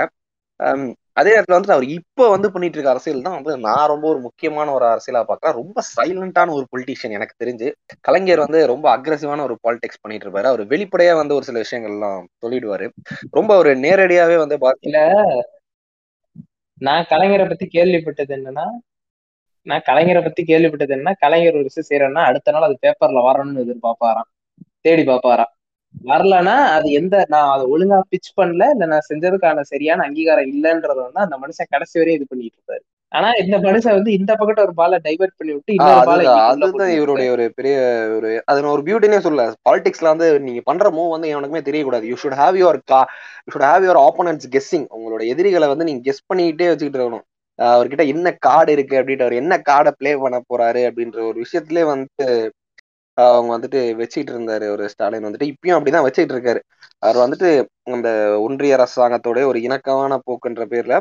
[1.18, 4.68] அதே நேரத்துல வந்து அவர் இப்போ வந்து பண்ணிட்டு இருக்க அரசியல் தான் வந்து நான் ரொம்ப ஒரு முக்கியமான
[4.78, 5.58] ஒரு அரசியலா பாக்குறேன்.
[5.62, 7.68] ரொம்ப சைலண்டான ஒரு பொலிட்டிஷியன் எனக்கு தெரிஞ்சு
[8.08, 10.50] கலைஞர் வந்து ரொம்ப அக்ரஸிவான ஒரு பாலிடிக்ஸ் பண்ணிட்டு இருப்பாரு.
[10.52, 12.88] அவர் வெளிப்படையா வந்து ஒரு சில விஷயங்கள்லாம் சொல்லிடுவாரு.
[13.32, 15.00] ரொம்ப ஒரு நேரடியாவே வந்து இல்ல
[16.82, 18.66] நான் கலைஞரை பத்தி கேள்விப்பட்டது என்னன்னா
[19.70, 21.14] நான் கலைஞரை பத்தி கேள்விப்பட்டது என்ன?
[21.20, 24.30] கலைஞர் ஒரு விஷயம் செய்யறேன்னா அடுத்த நாள் அது பேப்பர்ல வரணும்னு எதிர்பார்ப்பாராம்.
[24.82, 25.52] தேடி பார்ப்பாராம்.
[26.08, 31.26] வரலன்னா அது எந்த நான் அதை ஒழுங்கா பிச் பண்ணல இல்ல நான் செஞ்சதுக்கான சரியான அங்கீகாரம் இல்லைன்றத வந்து
[31.26, 32.84] அந்த மனுஷன் கடைசி வரையும் இது பண்ணிட்டு இருப்பாரு.
[33.12, 37.30] ஆனா இந்த மனுஷன் வந்து இந்த பக்கத்துல ஒரு பாலை டைவர்ட் பண்ணி விட்டு இன்னொரு பாலை அதுதான் இவருடைய
[37.36, 37.76] ஒரு பெரிய
[38.18, 42.06] ஒரு அது ஒரு பியூட்டினே சொல்ல பாலிடிக்ஸ்ல வந்து நீங்க பண்ற மூவ் வந்து எனக்குமே தெரியக்கூடாது.
[42.12, 43.02] யூ ஷுட் ஹேவ் யுவர் கா
[43.46, 47.26] you should have your opponents guessing உங்களோட எதிரிகளை வந்து நீங்க கெஸ் பண்ணிக்கிட்டே வச்சுக்கிட்டு இருக்கணும்.
[47.60, 52.26] அவர்கிட்ட என்ன கார்டு இருக்கு அப்படின்ட்டு அவர் என்ன கார்டை பிளே பண்ண போறாரு அப்படின்ற ஒரு விஷயத்திலே வந்து
[53.18, 54.66] அவங்க வந்துட்டு வச்சுட்டு இருந்தாரு.
[54.74, 56.60] ஒரு ஸ்டாலின் வந்துட்டு இப்பயும் அப்படிதான் வச்சுட்டு இருக்காரு.
[57.04, 57.50] அவர் வந்துட்டு
[57.96, 58.10] அந்த
[58.46, 60.96] ஒன்றிய அரசாங்கத்தோட ஒரு இணக்கமான போக்குன்ற பேர்ல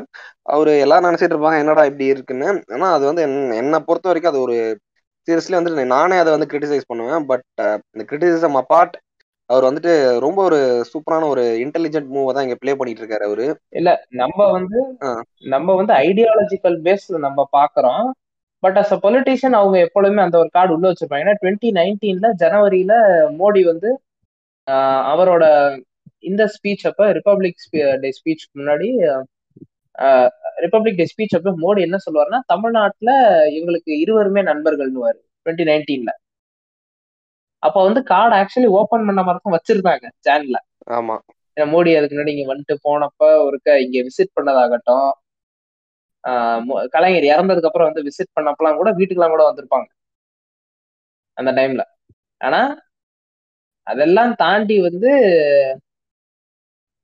[0.53, 2.49] அவரு எல்லாம் நினைச்சிட்டு இருப்பாங்க என்னடா இப்படி இருக்குன்னு.
[2.73, 3.23] ஆனா அது வந்து
[3.61, 4.57] என்னை பொறுத்த வரைக்கும் அது ஒரு
[5.27, 7.25] சீரியஸ்லி வந்துட்டு நானே அதை வந்து கிரிட்டிசைஸ் பண்ணுவேன்.
[7.31, 7.45] பட்
[7.93, 8.95] இந்த கிரிட்டிசிசம் அப்பார்ட்
[9.49, 9.91] அவர் வந்துட்டு
[10.25, 10.57] ரொம்ப ஒரு
[10.91, 13.45] சூப்பரான ஒரு இன்டெலிஜென்ட் மூவை தான் இங்க பிளே பண்ணிட்டு இருக்காரு அவரு.
[13.79, 13.89] இல்ல
[14.21, 14.79] நம்ம வந்து
[15.47, 18.03] நம்ம வந்து ஐடியாலஜிக்கல் பேஸ்ல நம்ம பாக்குறோம்.
[18.63, 21.25] பட் அஸ் அ பொலிட்டிஷியன் அவங்க எப்பொழுதுமே அந்த ஒரு கார்டு உள்ள வச்சிருப்பாங்க.
[21.25, 22.93] ஏன்னா டுவெண்ட்டி நைன்டீன்ல ஜனவரியில
[23.39, 23.91] மோடி வந்து
[25.11, 25.43] அவரோட
[26.23, 27.61] இந்த ஸ்பீச் அப்ப ரிப்பப்ளிக்
[28.03, 28.87] டே ஸ்பீச் முன்னாடி
[30.63, 33.11] ரிப்பப்ளிக் டே ஸ்பீச் அப்ப மோடி என்ன சொல்லுவாருன்னா தமிழ்நாட்டுல
[33.59, 35.01] எங்களுக்கு இருவருமே நண்பர்கள்னு
[35.45, 36.11] டுவெண்ட்டி நைன்டீன்ல
[37.63, 40.57] அப்ப வந்து கார்டு ஆக்சுவலி ஓபன் பண்ண மாதிரி வச்சிருந்தாங்க ஜான்ல
[40.97, 41.15] ஆமா.
[41.57, 45.07] மோடி அதுக்கு முன்னாடி இங்க வந்துட்டு போனப்ப ஒருக்க இங்க விசிட் பண்ணதாகட்டும்
[46.93, 49.87] கலைஞர் இறந்ததுக்கு அப்புறம் வந்து விசிட் பண்ணப்பலாம் கூட வீட்டுக்கெல்லாம் கூட வந்திருப்பாங்க.
[51.37, 51.83] அந்த டைம்ல
[52.41, 52.61] ஆனா
[53.87, 55.11] அதெல்லாம் தாண்டி வந்து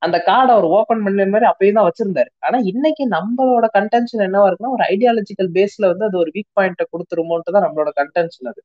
[0.02, 2.30] அந்த கார்டை அவர் ஓபன் பண்ண மாதிரி அப்பயும் தான் வச்சிருந்தாரு.
[2.46, 7.56] ஆனா இன்னைக்கு நம்மளோட கன்டென்ஷன் என்னவா இருக்குன்னா ஒரு ஐடியாலஜிக்கல் பேஸ்ல வந்து அது ஒரு வீக் பாயிண்ட்டை கொடுத்துருமோன்ட்டு
[7.56, 8.62] தான் நம்மளோட கன்டென்ஷன் அது.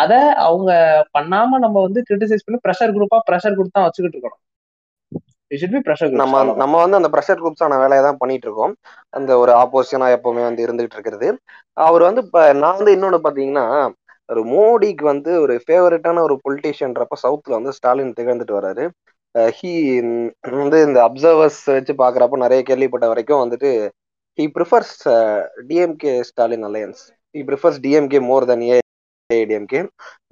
[0.00, 0.12] அத
[0.44, 0.70] அவங்க
[1.16, 4.42] பண்ணாம நம்ம வந்து கிரிட்டிசைஸ் பண்ணி ப்ரெஷர் குரூப்பா ப்ரெஷர் கொடுத்து தான் வச்சுக்கிட்டு இருக்கணும்.
[6.20, 6.32] நம்ம.
[6.60, 8.74] நம்ம வந்து அந்த ப்ரெஷர் குரூப்ஸான வேலையை தான் பண்ணிட்டு இருக்கோம்.
[9.14, 11.28] அந்த ஒரு ஆப்போசிஷனா எப்பவுமே வந்து இருந்துகிட்டு இருக்கிறது.
[11.84, 13.66] அவர் வந்து இப்ப நான் வந்து இன்னொன்னு பாத்தீங்கன்னா
[14.28, 18.84] ஒரு மோடிக்கு வந்து ஒரு ஃபேவரட்டான ஒரு பொலிட்டீஷியன்றப்ப சவுத்ல வந்து ஸ்டாலின் திகழ்ந்துட்டு வர்றாரு.
[19.54, 19.70] ஹீ
[20.58, 23.70] வந்து இந்த அப்சர்வர்ஸ் வச்சு பாக்குறப்ப நிறைய கேள்விப்பட்ட வரைக்கும் வந்துட்டு
[24.38, 24.94] he prefers
[25.68, 27.02] DMK Stalin alliance
[27.34, 28.66] he prefers DMK more than
[29.30, 29.80] ADMK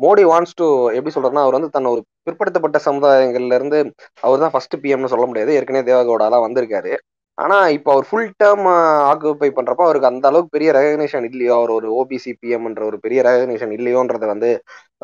[0.02, 3.78] Modi wants to எப்படி சொல்றதுன்னா அவர் வந்து தன்னை ஒரு பிற்படுத்தப்பட்ட சமுதாயங்கள்ல இருந்து
[4.26, 5.50] அவர் தான் ஃபர்ஸ்ட் பிஎம்னு சொல்ல முடியாது.
[5.58, 6.92] ஏற்கனவே தேவகவுடாலாம் வந்திருக்காரு.
[7.38, 8.66] ஆனா இப்போ அவர் ஃபுல் டேர்ம்
[9.10, 11.52] ஆக்குபை பண்றப்ப அவருக்கு அந்த அளவுக்கு பெரிய ரெகக்னேஷன் இல்லையோ.
[11.58, 14.50] அவர் ஒரு ஓபிசி பிஎம்ன்ற ஒரு பெரிய ரெகக்னேஷன் இல்லையோன்றத வந்து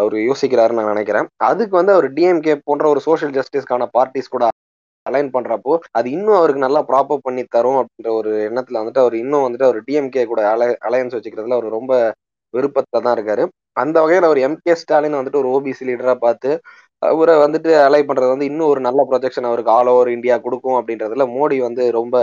[0.03, 1.29] அவர் யோசிக்கிறாருன்னு நான் நினைக்கிறேன்.
[1.51, 4.47] அதுக்கு வந்து அவர் டிஎம்கே போன்ற ஒரு சோஷியல் ஜஸ்டிஸ்க்கான பார்ட்டிஸ் கூட
[5.07, 9.45] அலைன் பண்றப்போ அது இன்னும் அவருக்கு நல்லா ப்ராப்பர் பண்ணி தரும் அப்படின்ற ஒரு எண்ணத்துல வந்துட்டு அவர் இன்னும்
[9.47, 11.93] வந்துட்டு அவர் டிஎம்கே கூட அலை அலையன்ஸ் வச்சுக்கிறதுல அவர் ரொம்ப
[12.55, 13.45] விருப்பத்தை தான் இருக்காரு.
[13.77, 16.51] அந்த வகையில் அவர் எம்கே ஸ்டாலின் வந்துட்டு ஒரு ஓபிசி லீடராக பார்த்து
[17.03, 21.25] அவரை வந்துட்டு அலை பண்ணுறது வந்து இன்னும் ஒரு நல்ல ப்ரொஜெக்ஷன் அவருக்கு ஆல் ஓவர் இந்தியா கொடுக்கும் அப்படின்றதுல
[21.33, 22.17] மோடி வந்து ரொம்ப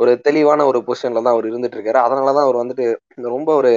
[0.00, 1.98] ஒரு தெளிவான ஒரு பொசிஷனில் தான் அவர் இருந்துட்டு இருக்காரு.
[2.06, 2.84] அதனாலதான் அவர் வந்துட்டு
[3.28, 3.72] ரொம்ப ஒரு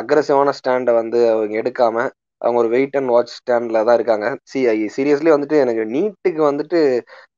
[0.00, 2.10] அக்ரஸிவான ஸ்டாண்டை வந்து அவங்க எடுக்காமல்
[2.44, 4.26] அவங்க ஒரு வெயிட் அண்ட் வாட்ச் ஸ்டாண்ட்ல தான் இருக்காங்க.
[4.50, 4.58] சி
[4.96, 6.80] சீரியஸ்லி வந்துட்டு எனக்கு நீட்டுக்கு வந்துட்டு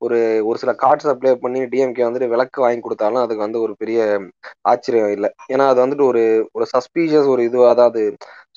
[0.05, 4.01] ஒரு ஒரு சில கார்ட்ஸ் அப்ளை பண்ணி டிஎம்கே வந்துட்டு விளக்கு வாங்கி கொடுத்தாலும் அதுக்கு வந்து ஒரு பெரிய
[4.73, 5.31] ஆச்சரியம் இல்லை.
[5.53, 6.23] ஏன்னா அது வந்துட்டு ஒரு
[6.57, 8.05] ஒரு சஸ்பீஷியஸ் ஒரு இதுவாக தான் அது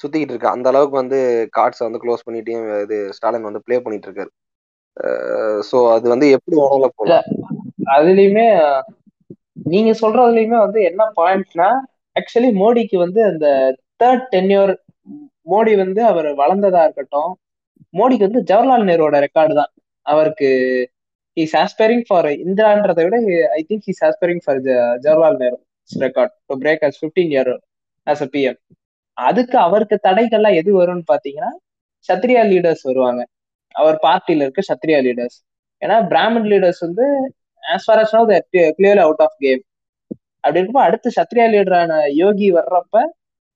[0.01, 0.53] சுத்திக்கிட்டு இருக்கு.
[0.55, 1.19] அந்த அளவுக்கு வந்து
[1.57, 2.53] கார்ட்ஸை வந்து க்ளோஸ் பண்ணிட்டு
[2.85, 4.31] இது ஸ்டாலின் வந்து ப்ளே பண்ணிட்டு இருக்காரு.
[5.69, 7.27] ஸோ அது வந்து எப்படி வேணாலும் போகலாம்
[7.95, 8.47] அதுலயுமே
[9.71, 11.69] நீங்க சொல்றதுலயுமே வந்து என்ன பாயிண்ட்னா
[12.15, 13.47] ஆக்சுவலி மோடிக்கு வந்து அந்த
[14.01, 14.73] தேர்ட் டென்யூர்
[15.47, 17.31] மோடி வந்து அவர் வளர்ந்ததா இருக்கட்டும்
[17.93, 19.71] மோடிக்கு வந்து ஜவஹர்லால் நேருவோட ரெக்கார்டு தான்.
[20.05, 20.49] அவருக்கு
[21.37, 23.17] இஸ் ஆஸ்பைரிங் ஃபார் இந்திரான்றதை விட
[23.57, 24.59] I think is aspiring for
[25.05, 25.57] Jawaharlal Nehru
[25.89, 27.51] record to break as fifteen year
[28.07, 28.59] as a PM
[29.17, 31.51] அதுக்கு அவருக்கு தடைகள்லாம் எது வரும்னு பாத்தீங்கன்னா
[32.09, 33.21] சத்ரியா லீடர்ஸ் வருவாங்க.
[33.75, 35.37] அவர் பார்ட்டியில இருக்க சத்ரியா லீடர்ஸ்
[35.81, 37.05] ஏன்னா பிராமின் லீடர்ஸ் வந்து
[37.63, 39.61] as far as no clearly out of game
[40.43, 42.95] அப்படி இருக்கப்போ அடுத்து சத்ரியா லீடரான யோகி வர்றப்ப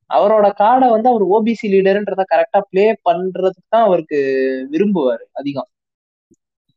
[0.10, 4.20] அவரோட கார்டை வந்து அவர் ஓபிசி லீடருன்றத கரெக்டா பிளே பண்றதுக்கு தான் அவருக்கு
[4.74, 5.70] விரும்புவார் அதிகம்.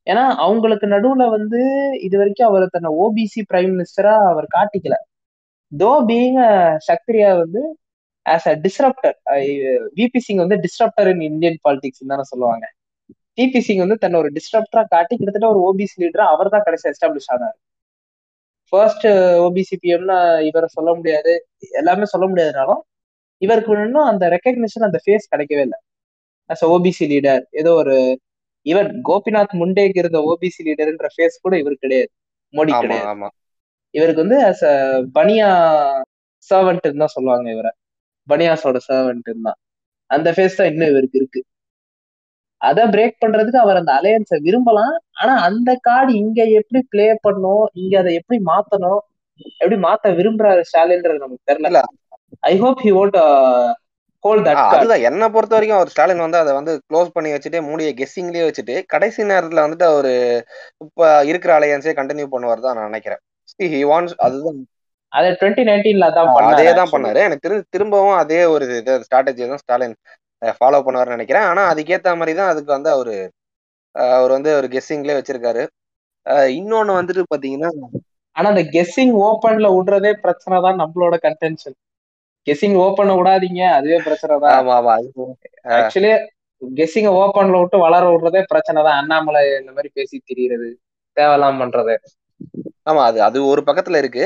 [0.07, 1.61] ஏன்னா அவங்களுக்கு நடுவுல வந்து
[2.07, 4.97] இது வரைக்கும் அவர் தன்னை ஓபிசி பிரைம் மினிஸ்டரா அவர் காட்டிக்கல.
[5.73, 6.39] தோ பீங்
[6.89, 7.63] சக்திரியா வந்து
[8.27, 9.17] as a disruptor
[9.99, 12.65] VP Singh வந்து டிஸ்ரப்டர் இன் இந்தியன் பாலிடிக்ஸ் தானே சொல்லுவாங்க.
[13.39, 17.31] டிபி சிங் வந்து தன்னை ஒரு டிஸ்ரப்டரா காட்டி கிட்டத்தட்ட ஒரு ஓபிசி லீடரா அவர் தான் கடைசி எஸ்டாப்ளிஷ்
[17.35, 17.57] ஆனார்.
[18.73, 19.07] ஃபர்ஸ்ட்
[19.47, 21.33] ஓபிசி பிஎம்னா இவரை சொல்ல முடியாது.
[21.81, 22.83] எல்லாமே சொல்ல முடியாதுனாலும்
[23.43, 25.79] இவருக்கு இன்னும் அந்த ரெக்கக்னிஷன் அந்த ஃபேஸ் கிடைக்கவே இல்லை.
[26.51, 27.97] அஸ் ஓபிசி லீடர் ஏதோ ஒரு
[28.67, 32.11] ஈவன் கோபிநாத் முண்டேக்கு இருந்த ஓபிசி லீடர்ன்ற ஃபேஸ் கூட இவருக்கு கிடையாது.
[32.55, 33.09] மோடி கிடையாது.
[33.95, 34.77] இவருக்கு வந்து அஸ் அ
[35.17, 35.49] பனியா
[36.49, 37.73] சர்வெண்ட் தான் சொல்லுவாங்க இவரை.
[38.29, 39.59] பனியாஸோட சர்வெண்ட் தான்.
[40.11, 41.41] அந்த ஃபேஸ் தான் இன்னும் இவருக்கு இருக்கு.
[42.61, 44.95] அதை பிரேக் பண்றதுக்கு அவர் அந்த அலையன்ஸை விரும்பலாம்.
[45.13, 49.01] ஆனா அந்த கார்டு இங்க எப்படி பிளே பண்ணும் இங்க அதை எப்படி மாத்தணும்
[49.61, 51.81] எப்படி மாத்த விரும்புறாரு ஸ்டாலின்றது நமக்கு தெரியல.
[52.43, 52.93] ஐ ஹோப் ஹி
[54.25, 55.03] கார்டு அதுதான்.
[55.09, 59.29] என்ன பொறுத்த வரைக்கும் அவர் ஸ்டாலின் வந்து அதை வந்து க்ளோஸ் பண்ணி வச்சுட்டு மூடிய கெஸ்ஸிங்லயே வச்சுட்டு கடைசி
[59.33, 60.13] நேரத்துல வந்துட்டு அவரு
[60.85, 63.21] இப்ப இருக்கிற அலையன்ஸே கண்டினியூ பண்ணுவார் தான் நான் நினைக்கிறேன்.
[63.75, 64.59] ஹி வாண்ட்ஸ் அதுதான்.
[65.13, 66.93] அதை டுவெண்ட்டி நைன்டீன்ல தான் பண்ணாரு அதே தான்.
[66.95, 67.21] பண்ணாரு.
[67.27, 68.65] எனக்கு தெரிஞ்சு திரும்பவும் அதே ஒரு
[69.05, 69.97] ஸ்ட்ராட்டஜி தான் ஸ்டாலின்
[70.59, 71.47] ஃபாலோ பண்ணுவார்னு நினைக்கிறேன்.
[71.51, 73.15] ஆனா அதுக்கேத்த மாதிரி தான் அதுக்கு வந்து அவரு
[73.95, 75.63] அவர் வந்து ஒரு கெஸ்ஸிங்லேயே வச்சிருக்காரு.
[76.59, 77.71] இன்னொன்னு வந்துட்டு பாத்தீங்கன்னா
[78.37, 81.77] ஆனா அந்த கெஸ்ஸிங் ஓபன்ல விடுறதே பிரச்சனை தான் நம்மளோட கன்டென்ஷன்
[82.47, 85.09] கெஸ்ஸிங் ஓபன் விடாதீங்க அதுவே பிரச்சனை தான் ஆமா ஆமா அது
[85.79, 86.13] ஆக்சுவலி
[86.63, 90.69] கெஸ்ஸிங்க ஓபன்ல விட்டு வளர விடுறதே பிரச்சனை தான் அண்ணாமலை இந்த மாதிரி பேசி திரியிறது
[91.17, 91.95] தேவையில்லாம பண்றது.
[92.87, 94.25] ஆமா அது அது ஒரு பக்கத்துல இருக்கு.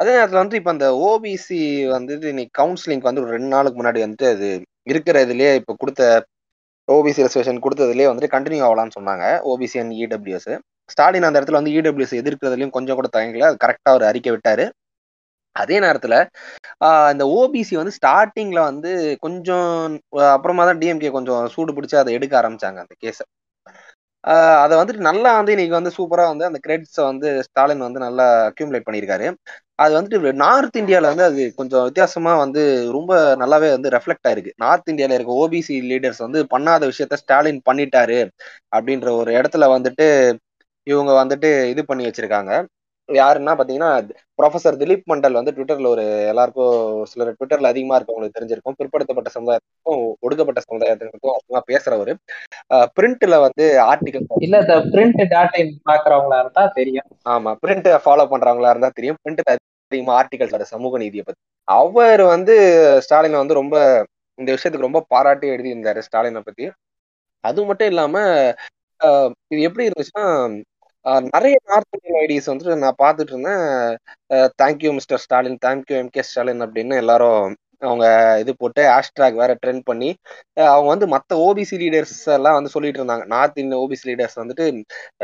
[0.00, 1.60] அதே நேரத்துல வந்து இப்ப அந்த ஓபிசி
[1.96, 4.48] வந்துட்டு இன்னைக்கு கவுன்சிலிங் வந்து ஒரு ரெண்டு நாளுக்கு முன்னாடி வந்துட்டு அது
[4.92, 6.02] இருக்கிற இதுலயே இப்ப கொடுத்த
[6.88, 9.24] ஓபிசி ரெசர்வேஷன் கொடுத்ததுலயே வந்துட்டு கண்டினியூ ஆகலாம்னு சொன்னாங்க.
[9.52, 10.50] ஓபிசி அண்ட் இடபிள்யூஎஸ்
[10.90, 13.46] ஸ்டாலின் அந்த இடத்துல வந்து இடபிள்யூஎஸ் எதிர்க்கிறதுலயும் கொஞ்சம் கூட தயங்கல.
[13.62, 14.64] கரெக்டா அவர் அறிக்கை விட்டாரு.
[15.56, 16.16] அதே நேரத்தில்
[17.12, 18.90] இந்த ஓபிசி வந்து ஸ்டார்டிங்கில் வந்து
[19.26, 19.68] கொஞ்சம்
[20.34, 23.24] அப்புறமா தான் டிஎம்கே கொஞ்சம் சூடு பிடிச்சி அதை எடுக்க ஆரம்பித்தாங்க அந்த கேஸை
[24.64, 28.86] அதை வந்துட்டு நல்லா வந்து இன்னைக்கு வந்து சூப்பராக வந்து அந்த கிரெடிட்ஸை வந்து ஸ்டாலின் வந்து நல்லா அக்யூமுலேட்
[28.86, 29.26] பண்ணியிருக்காரு
[29.78, 32.62] அது வந்துட்டு நார்த் இந்தியாவில் வந்து அது கொஞ்சம் வித்தியாசமாக வந்து
[32.96, 34.52] ரொம்ப நல்லாவே வந்து ரெஃப்ளெக்ட் ஆயிருக்கு.
[34.56, 38.18] நார்த் இந்தியாவில் இருக்க ஓபிசி லீடர்ஸ் வந்து பண்ணாத விஷயத்த ஸ்டாலின் பண்ணிட்டாரு
[38.76, 40.06] அப்படின்ற ஒரு இடத்துல வந்துட்டு
[40.86, 42.52] இவங்க வந்துட்டு இது பண்ணி வச்சிருக்காங்க.
[43.08, 43.88] யாருன்னா பாத்தீங்கன்னா
[44.38, 46.76] ப்ரொஃபசர் திலீப் மண்டல் வந்து ட்விட்டர்ல ஒரு எல்லாருக்கும்
[47.10, 48.76] சிலர் ட்விட்டர்ல அதிகமா இருக்கவங்களுக்கு தெரிஞ்சிருக்கும்.
[48.80, 52.12] பிற்படுத்தப்பட்ட சமுதாயத்துக்கும் ஒடுக்கப்பட்ட சமுதாயத்துக்கும் அதிகமா பேசுறவரு.
[52.96, 57.08] பிரிண்ட்ல வந்து ஆர்டிகல் இல்ல இந்த பிரிண்ட் டாட்டா பாக்குறவங்களா இருந்தா தெரியும்.
[57.34, 59.20] ஆமா பிரிண்ட் ஃபாலோ பண்றவங்களா இருந்தா தெரியும்.
[59.24, 61.40] பிரிண்ட் அதிகமா ஆர்டிகல்ஸ் வர சமூக நீதியை பத்தி.
[61.68, 62.54] அவர் வந்து
[63.06, 63.76] ஸ்டாலினை வந்து ரொம்ப
[64.38, 66.64] இந்த விஷயத்துக்கு ரொம்ப பாராட்டி எழுதியிருந்தாரு ஸ்டாலினை பத்தி.
[67.44, 68.16] அது மட்டும் இல்லாம
[69.50, 70.24] இது எப்படி இருந்துச்சுன்னா
[71.06, 73.64] நிறைய நார்த் இந்தியன் ஐடிஸ் வந்துட்டு நான் பார்த்துட்டு இருந்தேன்
[74.62, 77.42] thank you mister Stalin thank you M K Stalin அப்படின்னு எல்லாரும்
[77.82, 78.04] அவங்க
[78.42, 80.08] இது போட்டு ஹேஷ்டாக் வேற ட்ரெண்ட் பண்ணி
[80.66, 84.66] அவங்க வந்து மற்ற ஓபிசி லீடர்ஸ் எல்லாம் வந்து சொல்லிட்டு இருந்தாங்க நார்த் இந்தியன் ஓபிசி லீடர்ஸ் வந்துட்டு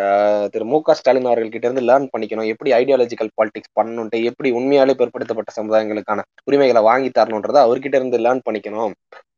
[0.03, 2.51] ஆஹ் திரு மு க ஸ்டாலின் அவர்கள்கிட்ட இருந்து லேர்ன் பண்ணிக்கணும்.
[2.53, 8.95] எப்படி ஐடியாலஜிக்கல் பாலிடிக்ஸ் பண்ணணுன்ட்டு எப்படி உண்மையாலே பிற்படுத்தப்பட்ட சமுதாயங்களுக்கான உரிமைகளை வாங்கி தரணுன்றதை அவர்கிட்ட இருந்து லேர்ன் பண்ணிக்கணும்.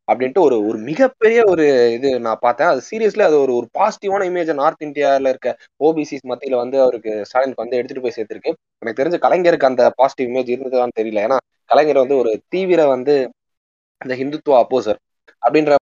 [0.09, 1.65] அப்படின்ட்டு ஒரு ஒரு மிகப்பெரிய ஒரு
[1.97, 2.71] இது நான் பார்த்தேன்.
[2.73, 5.51] அது சீரியஸ்லி அது ஒரு ஒரு பாசிட்டிவான இமேஜ் நார்த் இந்தியாவில் இருக்க
[5.81, 8.53] ஓபிசிஸ் மத்தியில வந்து அவருக்கு ஸ்டாலினுக்கு வந்து எடுத்துட்டு போய் சேர்த்திருக்கு.
[8.83, 11.25] எனக்கு தெரிஞ்ச கலைஞருக்கு அந்த பாசிட்டிவ் இமேஜ் இருந்ததான்னு தெரியல.
[11.29, 11.39] ஏன்னா
[11.71, 13.15] கலைஞர் வந்து ஒரு தீவிர வந்து
[14.01, 14.99] இந்த ஹிந்துத்துவ அப்போசர்
[15.43, 15.81] அப்படின்றப்ப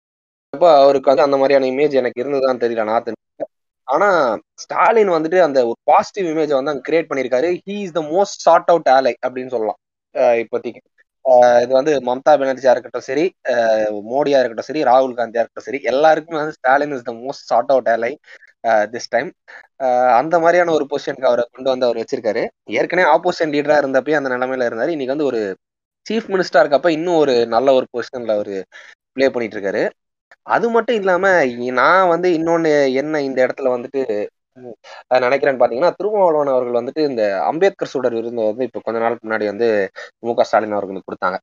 [0.82, 3.10] அவருக்கு வந்து அந்த மாதிரியான இமேஜ் எனக்கு இருந்ததான்னு தெரியல நார்த்
[3.88, 4.08] ஆனா
[4.54, 7.48] ஸ்டாலின் வந்துட்டு அந்த ஒரு பாசிட்டிவ் இமேஜ் வந்து அங்க கிரியேட் பண்ணியிருக்காரு.
[7.66, 9.78] He is the most sought out ally அப்படின்னு சொல்லலாம்.
[10.42, 10.80] இப்போதைக்கு.
[11.62, 13.24] இது வந்து மம்தா பானர்ஜியா இருக்கட்டும் சரி
[14.10, 17.90] மோடியா இருக்கட்டும் சரி ராகுல் காந்தியா இருக்கட்டும் சரி எல்லாருக்குமே வந்து Stalin is the most sought out
[17.94, 18.12] ally
[18.92, 19.28] this time
[20.18, 22.42] அந்த மாதிரியான ஒரு பொசிஷனுக்கு அவரை கொண்டு வந்து அவர் வச்சிருக்காரு.
[22.74, 24.94] ஏற்கனவே ஆப்போசிஷன் லீடரா இருந்தப்பயே அந்த நிலைமையில இருந்தாரு.
[24.94, 25.40] இன்னைக்கு வந்து ஒரு
[26.06, 28.56] சீஃப் மினிஸ்டரா இருக்கப்ப இன்னும் ஒரு நல்ல ஒரு பொசிஷன்ல அவரு
[29.16, 29.82] பிளே பண்ணிட்டு இருக்காரு.
[30.46, 31.24] அது மட்டும் இல்லாம
[31.78, 32.70] நான் வந்து இன்னொன்னு
[33.02, 34.02] என்ன இந்த இடத்துல வந்துட்டு
[35.20, 39.68] நினைக்கிறேன்னு பாத்தீங்கன்னா திருமாவளவன் அவர்கள் வந்துட்டு இந்த அம்பேத்கர் சுடர் விருது வந்து இப்ப கொஞ்ச நாளுக்கு முன்னாடி வந்து
[40.22, 41.38] மு க ஸ்டாலின் அவர்களுக்கு கொடுத்தாங்க.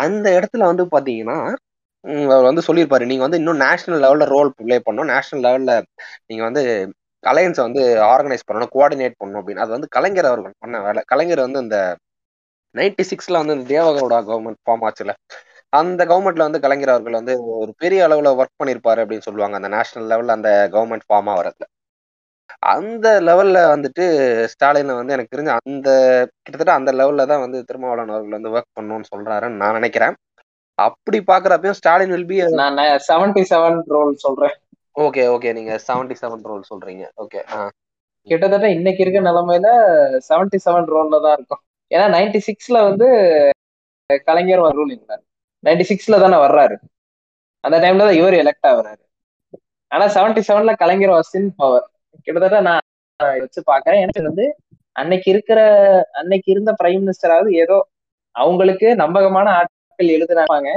[0.00, 1.38] அந்த இடத்துல வந்து பாத்தீங்கன்னா
[2.30, 5.10] அவர் வந்து சொல்லியிருப்பாரு நீங்க வந்து இன்னும் நேஷனல் லெவல்ல ரோல் பிளே பண்ணணும்.
[5.12, 5.72] நேஷனல் லெவல்ல
[6.28, 6.62] நீங்க வந்து
[7.24, 9.64] அலையன்ஸை வந்து ஆர்கனைஸ் பண்ணணும் கோஆர்டினேட் பண்ணணும் அப்படின்னு.
[9.64, 11.00] அது வந்து கலைஞர் அவர்கள் பண்ண வேலை.
[11.12, 11.78] கலைஞர் வந்து இந்த
[12.74, 15.12] நைன்டி சிக்ஸ்ல வந்து இந்த தேவகவுடா கவர்மெண்ட் ஃபார்ம் ஆச்சுல
[15.72, 20.08] அந்த கவர்மெண்ட்ல வந்து கலைஞர் அவர்கள் வந்து ஒரு பெரிய அளவுல ஒர்க் பண்ணிருப்பாரு அப்படின்னு சொல்லுவாங்க அந்த நேஷனல்
[20.12, 21.66] லெவல்ல அந்த கவர்மெண்ட் ஃபார்ம் ஆகிறதுல
[22.62, 24.04] அந்த லெவல்ல வந்துட்டு
[24.52, 25.90] ஸ்டாலின் வந்து எனக்கு தெரிஞ்ச அந்த
[26.42, 30.16] கிட்டத்தட்ட அந்த லெவல்ல தான் வந்து திருமாவளவன் அவர்கள் வந்து ஒர்க் பண்ணணும்னு சொல்றாருன்னு நான் நினைக்கிறேன்.
[30.78, 34.54] அப்படி பாக்குறப்பயும் ஸ்டாலின் வில் பி நான் செவன்டி செவன் ரோல் சொல்றேன்.
[34.96, 37.40] ஓகே ஓகே நீங்க செவன்டி செவன் ரோல் சொல்றீங்க ஓகே
[38.28, 39.68] கிட்டத்தட்ட இன்னைக்கு இருக்க நிலைமையில
[40.28, 41.62] செவன்டி செவன் ரோல்ல தான் இருக்கும்.
[41.90, 43.06] ஏன்னா நைன்டி சிக்ஸ்ல வந்து
[44.28, 45.22] கலைஞர் ரூல் இருந்தார்
[45.64, 46.76] நைன்டி சிக்ஸ்ல தானே வர்றாரு.
[47.64, 49.02] அந்த டைம்ல தான் இவர் எலெக்ட் ஆகுறாரு.
[49.90, 51.86] ஆனா செவன்டி செவன்ல கலைஞர் வாஸ் இன் பவர்
[52.26, 52.84] கிட்டத்தட்ட நான்
[53.42, 54.02] வச்சு பாக்குறேன்.
[54.04, 54.46] எனக்கு வந்து
[54.96, 55.60] அன்னைக்கு இருக்கிற
[56.20, 57.76] அன்னைக்கு இருந்த பிரைம் மினிஸ்டராவது ஏதோ
[58.36, 60.70] அவங்களுக்கு நம்பகமான ஆட்கள் எழுதுனாங்க.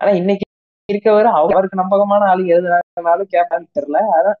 [0.00, 0.44] ஆனா இன்னைக்கு
[0.88, 3.98] இருக்கவர் அவருக்கு நம்பகமான ஆளு எழுதுனாலும் கேட்பான்னு தெரியல.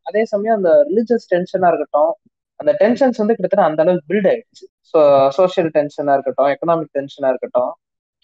[0.08, 2.12] அதே சமயம் அந்த ரிலிஜியஸ் டென்ஷனா இருக்கட்டும்
[2.60, 4.64] அந்த டென்ஷன்ஸ் வந்து கிட்டத்தட்ட அந்த அளவுக்கு பில்ட் ஆயிடுச்சு.
[4.90, 4.98] ஸோ
[5.38, 7.72] சோசியல் டென்ஷனா இருக்கட்டும் எக்கனாமிக் டென்ஷனா இருக்கட்டும்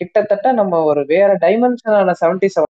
[0.00, 2.72] கிட்டத்தட்ட நம்ம ஒரு வேற டைமென்ஷனான செவன்டி செவன்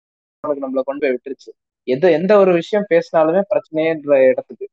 [0.63, 1.51] நம்மளை கொண்டு போய் விட்டுருச்சு.
[1.87, 4.65] எது எந்த ஒரு விஷயம் பேசினாலுமே பிரச்சனைன்ற இடத்துக்கு.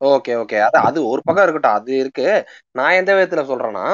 [0.00, 0.56] Okay okay.
[0.66, 1.76] அது அது ஒரு பக்கம் இருக்கட்டும்.
[1.78, 2.26] அது இருக்கு.
[2.74, 3.84] நான் எந்த விதத்துல சொல்றேன்னா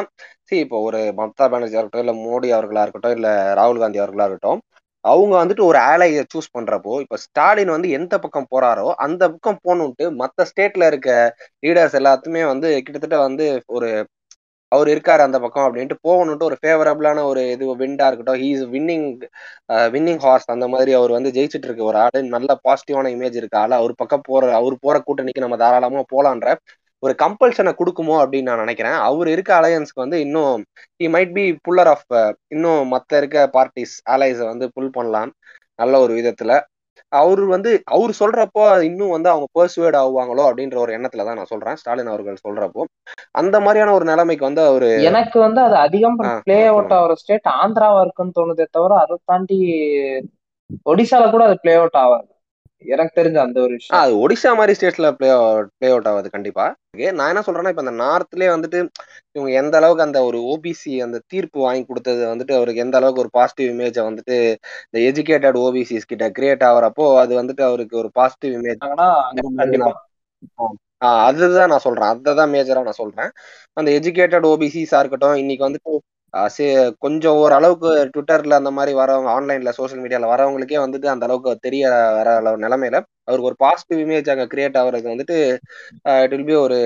[0.43, 3.29] சரி இப்போ ஒரு மம்தா பானர்ஜியா இருக்கட்டும் இல்ல மோடி அவர்களா இருக்கட்டும் இல்ல
[3.59, 4.61] ராகுல் காந்தி அவர்களா இருக்கட்டும்
[5.05, 10.07] அவங்க வந்துட்டு ஒரு ஆலைய சூஸ் பண்றப்போ இப்ப ஸ்டாலின் வந்து எந்த பக்கம் போறாரோ அந்த பக்கம் போகணுன்ட்டு
[10.21, 11.11] மத்த ஸ்டேட்ல இருக்க
[11.63, 13.89] லீடர்ஸ் எல்லாத்துமே வந்து கிட்டத்தட்ட வந்து ஒரு
[14.73, 18.41] அவர் இருக்காரு அந்த பக்கம் அப்படின்ட்டு போகணுன்ட்டு ஒரு ஃபேவரபிளான ஒரு இது விண்டா இருக்கட்டும்.
[18.43, 19.07] He is winning
[19.95, 21.83] winning horse அந்த மாதிரி அவர் வந்து ஜெயிச்சுட்டு இருக்க.
[21.91, 23.57] ஒரு ஆளு நல்ல பாசிட்டிவான இமேஜ் இருக்க.
[23.81, 26.49] அவர் பக்கம் போற அவர் போற கூட்டணிக்கு நம்ம தாராளமா போலான்ற
[27.03, 28.99] ஒரு கம்பல்ஷனை கொடுக்குமோ அப்படின்னு நான் நினைக்கிறேன்.
[29.09, 30.61] அவர் இருக்க அலையன்ஸ்க்கு வந்து இன்னும்
[31.01, 32.07] he might be puller of
[32.55, 35.33] இன்னும் மற்ற இருக்க பார்ட்டிஸ் அலையன்ஸை வந்து புல் பண்ணலாம்.
[35.79, 36.53] நல்ல ஒரு விதத்துல.
[37.13, 41.77] அவர் வந்து அவர் சொல்றப்போ இன்னும் வந்து அவங்க பர்சுவேட் ஆகுவாங்களோ அப்படின்ற ஒரு எண்ணத்துல தான் நான் சொல்றேன்.
[41.77, 42.83] ஸ்டாலின் அவர்கள் சொல்றப்போ
[43.33, 48.01] அந்த மாதிரியான ஒரு நிலைமைக்கு வந்து அவரு எனக்கு வந்து அது அதிகம் பிளே அவுட் ஆகிற ஸ்டேட் ஆந்திராவா
[48.01, 49.59] இருக்குன்னு தோணுதே தவிர அதை தாண்டி
[50.87, 52.29] ஒடிசால கூட அது பிளே அவுட் ஆகாது.
[52.85, 54.01] எனக்கு தெரிஞ்ச அந்த ஒரு விஷயம்.
[54.01, 55.28] அது ஒடிசா மாதிரி ஸ்டேட்ஸ்ல பிளே
[55.78, 56.64] பிளே அவுட் ஆகுது கண்டிப்பா.
[57.18, 58.78] நான் என்ன சொல்றேன்னா இப்ப இந்த நார்த்லயே வந்துட்டு
[59.33, 63.30] இவங்க எந்த அளவுக்கு அந்த ஒரு ஓபிசி அந்த தீர்ப்பு வாங்கி கொடுத்தது வந்துட்டு அவருக்கு எந்த அளவுக்கு ஒரு
[63.30, 64.37] பாசிட்டிவ் இமேஜை வந்துட்டு
[64.87, 68.85] இந்த எஜுகேட்டட் ஓபிசிஸ் கிட்ட கிரியேட் ஆகுறப்போ அது வந்துட்டு அவருக்கு ஒரு பாசிட்டிவ் இமேஜ்
[71.26, 72.09] அதுதான் நான் சொல்றேன்.
[72.09, 73.30] அதுதான் மேஜரா நான் சொல்றேன்.
[73.72, 75.93] அந்த எஜுகேட்டட் ஓபிசிஸா இருக்கட்டும் இன்னைக்கு வந்துட்டு
[77.05, 81.83] கொஞ்சம் ஓரளவுக்கு ட்விட்டர்ல அந்த மாதிரி வரவங்க ஆன்லைன்ல சோஷியல் மீடியால வரவங்களுக்கே வந்துட்டு அந்த அளவுக்கு தெரிய
[82.18, 85.37] வர அளவு நிலைமையில அவருக்கு ஒரு பாசிட்டிவ் இமேஜ் அங்க கிரியேட் ஆகுறது வந்துட்டு
[86.24, 86.78] இட் வில் பி ஒரு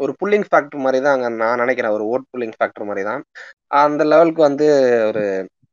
[0.00, 1.94] ஒரு புல்லிங் ஃபேக்டர் மாதிரி தான் அங்க நான் நினைக்கிறேன்.
[1.96, 3.22] ஒரு ஓட் புல்லிங் ஃபேக்டர் மாதிரி தான்.
[3.80, 4.66] அந்த லெவலுக்கு வந்து
[5.10, 5.22] ஒரு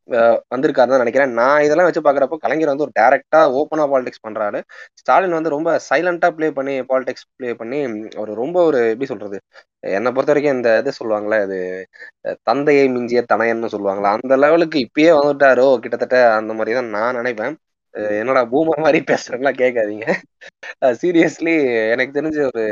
[0.08, 0.20] வந்திருக்காரு
[0.52, 1.32] வந்திருக்காருன்னு தான் நினைக்கிறேன்.
[1.40, 4.58] நான் இதெல்லாம் வச்சு பாக்குறப்போ கலைஞர் வந்து ஒரு டேரக்டா ஓப்பனா பாலிடிக்ஸ் பண்றாரு.
[5.00, 7.78] ஸ்டாலின் வந்து ரொம்ப சைலண்டா ப்ளே பண்ணி பாலிடிக்ஸ் ப்ளே பண்ணி
[8.22, 9.38] ஒரு ரொம்ப ஒரு எப்படி சொல்றது
[9.96, 11.58] என்னை பொறுத்த வரைக்கும் இந்த இது சொல்லுவாங்களே அது
[12.50, 17.54] தந்தையை மிஞ்சிய தனையன்னு சொல்லுவாங்களா அந்த லெவலுக்கு இப்பயே வந்துட்டாரோ கிட்டத்தட்ட அந்த மாதிரி தான் நான் நினைப்பேன்.
[18.20, 20.06] என்னோட என்னடா மாதிரி பேசுறதுலாம் கேட்காதீங்க.
[21.02, 21.54] சீரியஸ்லி
[21.94, 22.64] எனக்கு தெரிஞ்ச ஒரு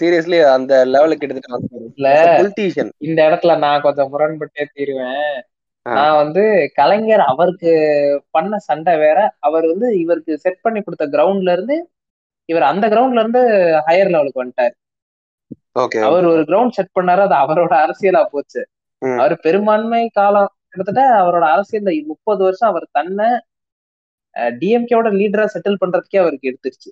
[0.00, 1.26] சீரியஸ்லி அந்த லெவலுக்கு
[2.38, 5.32] பொலிட்டீஷியன் இந்த இடத்துல நான் கொஞ்சம் முரண்பட்டே தீருவேன்.
[5.86, 6.42] நான் வந்து
[6.74, 7.72] கலைஞர் அவருக்கு
[8.30, 9.18] பண்ண சண்டை வேற.
[9.46, 11.76] அவர் வந்து இவருக்கு செட் பண்ணி கொடுத்த கிரவுண்ட்ல இருந்து
[12.48, 13.42] இவர் அந்த கிரவுண்ட்ல இருந்து
[13.88, 14.74] ஹையர் லெவலுக்கு வந்துட்டாரு.
[15.82, 18.62] ஓகே அவர் ஒரு கிரவுண்ட் செட் பண்ணாரு அது அவரோட அரசியலா போச்சு.
[19.02, 23.28] அவர் பெரும்பான்மை காலம் கிட்டத்தட்ட அவரோட அரசியல்ல முப்பது வருஷம் அவர் தன்னை
[24.60, 26.90] டிஎம்கேவோட லீடரா செட்டில் பண்றதுக்கே அவருக்கு எடுத்துருச்சு.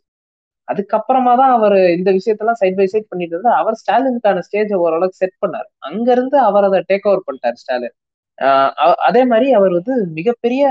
[0.71, 5.41] அதுக்கப்புறமா தான் அவர் இந்த விஷயத்தெல்லாம் சைட் பை சைட் பண்ணிட்டு இருந்தா அவர் ஸ்டாலினுக்கான ஸ்டேஜை ஓரளவுக்கு செட்
[5.43, 5.69] பண்ணாரு.
[5.89, 7.97] அங்கிருந்து அவர் அதை டேக் ஓவர் பண்ணிட்டார் ஸ்டாலின்.
[8.39, 8.73] ஆஹ்
[9.09, 10.65] அதே மாதிரி அவர் வந்து மிகப்பெரிய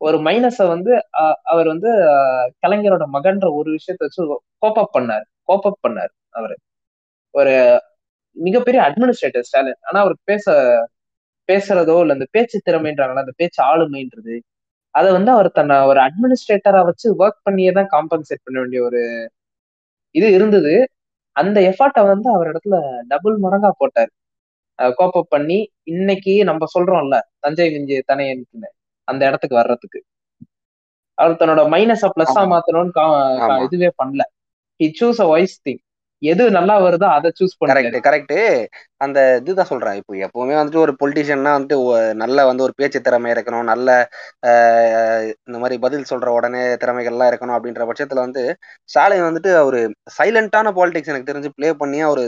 [0.00, 1.90] ஒரு மைனஸை வந்து அஹ், அவர் வந்து
[2.64, 4.22] கலைஞரோட மகன்ற ஒரு விஷயத்த வச்சு
[4.62, 5.26] கோப்பப் பண்ணார்.
[5.48, 6.56] கோப்பப் பண்ணார் அவரு.
[7.34, 7.54] ஒரு
[8.36, 9.80] மிகப்பெரிய அட்மினிஸ்ட்ரேட்டர் ஸ்டாலின்.
[9.88, 10.46] ஆனா அவர் பேச
[11.48, 14.34] பேசுறதோ இல்ல அந்த பேச்சு திறமைன்றாங்களா அந்த பேச்சு ஆளுமைன்றது
[14.94, 19.00] அதை வந்து அவர் தன்னை ஒரு அட்மினிஸ்ட்ரேட்டரா வச்சு ஒர்க் பண்ணியே தான் காம்பன்சேட் பண்ண வேண்டிய ஒரு
[20.14, 20.72] இது இருந்தது.
[21.36, 22.76] அந்த எஃபர்ட்டை வந்து அவர் இடத்துல
[23.12, 24.10] டபுள் மடங்கா போட்டார்.
[24.98, 25.58] கோப்பப் பண்ணி
[25.92, 28.70] இன்னைக்கு நம்ம சொல்றோம்ல தஞ்சை விஞ்சி தனையனுக்குன்னு
[29.08, 30.00] அந்த இடத்துக்கு வர்றதுக்கு.
[31.18, 32.42] அவர் தன்னோட மைனஸ பிளஸ்ஸா.
[32.52, 32.92] மாத்தணும்னு.
[33.66, 34.22] இதுவே பண்ணல.
[34.80, 35.82] He chooses a wise thing
[36.22, 38.36] எது நல்லா வருதோ அதை சூஸ் கரெக்ட் கரெக்ட்
[39.04, 39.96] அந்த இதுதான் சொல்றேன்.
[40.00, 41.76] இப்போ எப்பவுமே வந்துட்டு ஒரு பொலிட்டிஷியன்னா வந்துட்டு
[42.22, 43.66] நல்ல வந்து ஒரு பேச்சு திறமை இருக்கணும்.
[43.72, 43.88] நல்ல
[45.46, 48.42] இந்த மாதிரி பதில் சொல்ற உடனே திறமைகள்லாம் இருக்கணும் அப்படின்ற பட்சத்துல வந்து
[48.88, 49.80] ஸ்டாலின் வந்துட்டு ஒரு
[50.18, 52.24] சைலண்டான பாலிடிக்ஸ் எனக்கு தெரிஞ்சு ப்ளே பண்ணி ஒரு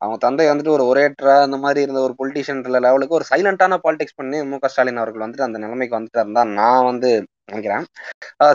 [0.00, 4.38] அவங்க தந்தை வந்துட்டு ஒரு ஒரேட்டரா அந்த மாதிரி இருந்த ஒரு பொலிட்டிஷியன் லெவலுக்கு ஒரு சைலண்டான பாலிடிக்ஸ் பண்ணி
[4.50, 7.10] மு க ஸ்டாலின் அவர்கள் வந்துட்டு அந்த நிலைமைக்கு வந்துட்டு இருந்தா நான் வந்து
[7.50, 7.84] நினைக்கிறேன்.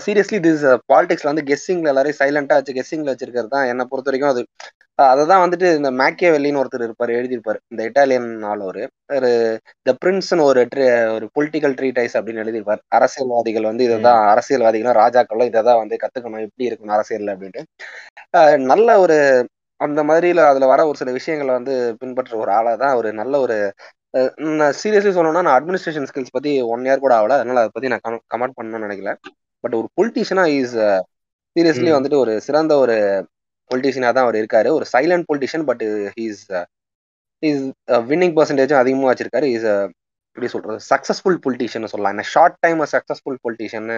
[0.06, 4.44] சீரியஸ்லி திஸ் பாலிடிக்ஸ்ல வந்து கெஸ்ஸிங்ல எல்லாரையும் சைலண்டா வச்சு கெஸ்ஸிங்ல வச்சிருக்கிறது தான் என்னை பொறுத்த வரைக்கும் அது.
[5.00, 7.60] அதை தான் வந்துட்டு இந்த மேக்கியவெல்லின்னு ஒருத்தர் இருப்பார் எழுதியிருப்பாரு.
[7.72, 8.82] இந்த இட்டாலியன் ஆள் ஒரு
[9.88, 10.62] த பிரின்ஸ்னு ஒரு
[11.16, 12.82] ஒரு பொலிட்டிக்கல் ட்ரீடைஸ் அப்படின்னு எழுதியிருப்பார்.
[12.98, 16.46] அரசியல்வாதிகள் வந்து இதை தான் அரசியல்வாதிகளும் ராஜாக்களும் இதை தான் வந்து கத்துக்கணும்.
[16.48, 17.64] எப்படி இருக்கணும் அரசியல் அப்படின்ட்டு.
[18.74, 19.18] நல்ல ஒரு
[19.80, 23.56] அந்த மாதிரில அதுல வர ஒரு சில விஷயங்களை வந்து பின்பற்ற ஒரு ஆளா தான் ஒரு நல்ல ஒரு
[24.60, 27.38] நான் சீரியஸ்லி சொல்லணும்னா நான் அட்மினிஸ்ட்ரேஷன் ஸ்கில்ஸ் பத்தி ஒன் இயர் கூட ஆகல.
[27.40, 28.04] அதனால அதை பத்தி நான்
[28.34, 29.12] கமெண்ட் பண்ணணும்னு நினைக்கல.
[29.64, 30.76] பட் ஒரு பொலிட்டிஷியனா இஸ்
[31.56, 31.90] சீரியஸ்லி.
[31.98, 32.96] வந்துட்டு ஒரு சிறந்த ஒரு
[33.72, 34.70] பொலிட்டிஷியனா தான் அவர் இருக்காரு.
[34.78, 35.84] ஒரு silent politician but
[36.16, 36.42] he's
[37.50, 37.64] is
[38.12, 39.50] winning பர்சன்டேஜும் அதிகமாக வச்சிருக்காரு.
[39.58, 39.68] இஸ்
[40.30, 40.80] எப்படி சொல்றது?
[40.92, 42.14] சக்சஸ்ஃபுல் பொலிட்டிஷியன் சொல்லலாம்.
[42.16, 43.90] என்ன ஷார்ட் டைம் சக்சஸ்ஃபுல் பொலிட்டிஷியன்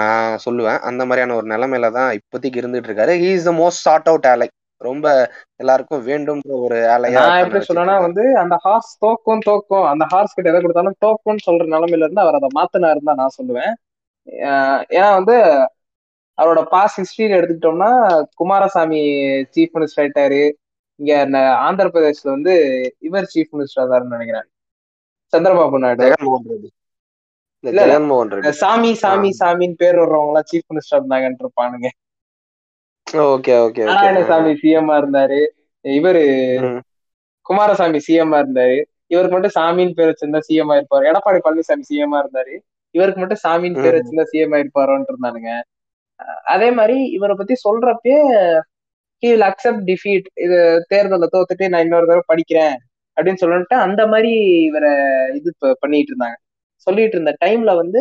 [0.00, 0.80] நான் சொல்லுவேன்.
[0.88, 3.14] அந்த மாதிரியான ஒரு நிலைமையில தான் இப்போதைக்கு இருந்துட்டு இருக்காரு.
[3.22, 4.48] He is the most sought out ally
[4.82, 6.78] ரொம்ப எல்லாருக்கும் வேண்டும்ன்ற ஒரு
[7.14, 8.02] நான் எப்படி இருக்காரு.
[8.06, 9.86] வந்து அந்த ஹார்ஸ் தோக்கும் தோக்கும்.
[9.92, 13.72] அந்த ஹார்ஸ் கிட்ட எதை கொடுத்தாலும் தோக்கும்னு சொல்ற நிலைமையில இருந்து அவர் அதை மாத்தினாருன்னு தான் நான் சொல்லுவேன்.
[14.94, 15.34] ஏன்னா வந்து
[16.38, 17.90] அவரோட பாஸ் ஹிஸ்டரியில எடுத்துக்கிட்டோம்னா
[18.40, 19.00] குமாரசாமி
[19.54, 20.50] சீஃப் மினிஸ்டர் ஆயிட்டாரு.
[21.00, 21.12] இங்க
[21.66, 22.54] ஆந்திர பிரதேஷ்ல வந்து
[23.00, 24.48] இவர் சீஃப் மினிஸ்டர் ஆதாருன்னு நினைக்கிறேன்.
[25.32, 26.04] சந்திரபாபு நாயுடு.
[26.04, 26.70] ஜெகன்மோகன்
[28.34, 28.52] ரெட்டி.
[28.60, 31.88] சாமி சாமி சாமின்னு பேர் வர்றவங்க எல்லாம் சீஃப் மினிஸ்டர் இருந்தாங்கன்னு இருப்பானுங்க.
[33.32, 35.40] ஓகே ஓகே நாராயணசாமி சிஎம்ஆ இருந்தாரு.
[35.84, 36.22] இவரு
[37.46, 38.76] குமாரசாமி சிஎம்ஆ இருந்தாரு.
[39.06, 42.54] இவருக்கு மட்டும் சாமின்னு பேர் வச்சிருந்தா சிஎம் இருப்பாரு எடப்பாடி பழனிசாமி சிஎம்ஆ இருந்தாரு.
[42.94, 43.96] இவருக்கு மட்டும் சாமின்னு பேர்.
[43.98, 45.52] வச்சிருந்தா சிஎம் இருப்பாரோன்ட்டு இருந்தானுங்க.
[46.54, 48.16] அதே மாதிரி இவரை பத்தி சொல்றப்பே
[49.22, 50.56] he will அக்செப்ட் டிஃபீட் இது
[50.92, 52.76] தேர்தலை தோத்துட்டு நான் இன்னொரு தடவை படிக்கிறேன்
[53.16, 54.32] அப்படின்னு சொல்லிட்டு அந்த மாதிரி
[54.68, 54.92] இவரை
[55.38, 55.50] இது
[55.82, 56.36] பண்ணிட்டு இருந்தாங்க.
[56.86, 58.00] சொல்லிட்டு இருந்த டைம்ல வந்து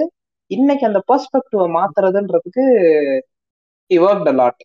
[0.51, 2.65] இன்னைக்கு அந்த பெர்ஸ்பெக்டிவ மாத்துறதுன்றதுக்கு
[3.91, 4.57] worked a lot.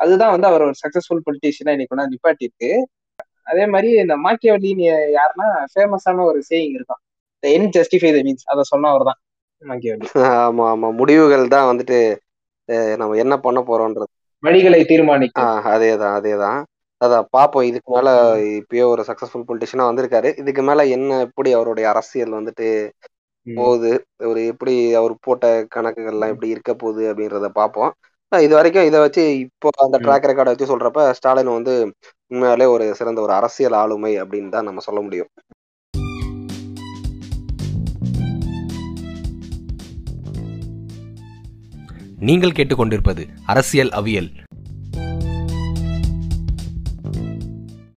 [0.00, 2.70] அதுதான் வந்து அவர் ஒரு சக்சஸ்ஃபுல் பொலிட்டீஷியனா இன்னைக்கு கொண்டாந்து நிப்பாட்டிருக்கு
[3.46, 4.86] அதே மாதிரி இந்த மாக்கியவல்லின்னு
[5.16, 7.00] யாருன்னா ஃபேமஸான ஒரு சேயிங் இருக்கும்
[7.42, 9.18] த என் ஜஸ்டிஃபை த மீன்ஸ் அதை சொன்னவர் தான்
[9.62, 10.08] மாக்கியவல்லி.
[10.42, 10.88] ஆமா ஆமா.
[10.98, 11.98] முடிவுகள் தான் வந்துட்டு
[13.00, 16.58] நம்ம என்ன பண்ண போறோம்ன்றது வழிகளை தீர்மானிக்கும் அதேதான் அதேதான்.
[17.00, 17.66] அதான் பாப்போம்.
[17.68, 18.08] இதுக்கு மேல
[18.58, 20.30] இப்பயே ஒரு சக்சஸ்ஃபுல் பொலிட்டிஷியனா வந்திருக்காரு.
[20.42, 22.68] இதுக்கு மேல என்ன எப்படி அவருடைய அரசியல் வந்துட்டு
[23.46, 23.90] போகுது?
[24.28, 25.44] ஒரு எப்படி அவர் போட்ட
[25.74, 27.92] கணக்குகள்லாம் எப்படி இருக்க போகுது அப்படின்றத பார்ப்போம்
[28.32, 29.96] இது வரைக்கும் இதை வச்சு இப்போ அந்த.
[29.98, 31.74] ட்ராக் ரெக்கார்டை வச்சு சொல்றப்ப ஸ்டாலின் வந்து
[32.30, 35.30] உண்மையாலே ஒரு சிறந்த ஒரு அரசியல் ஆளுமை அப்படின்னு தான் நம்ம சொல்ல முடியும்
[42.20, 44.30] நீங்கள் கேட்டுக்கொண்டிருப்பது அரசியல் அவியல்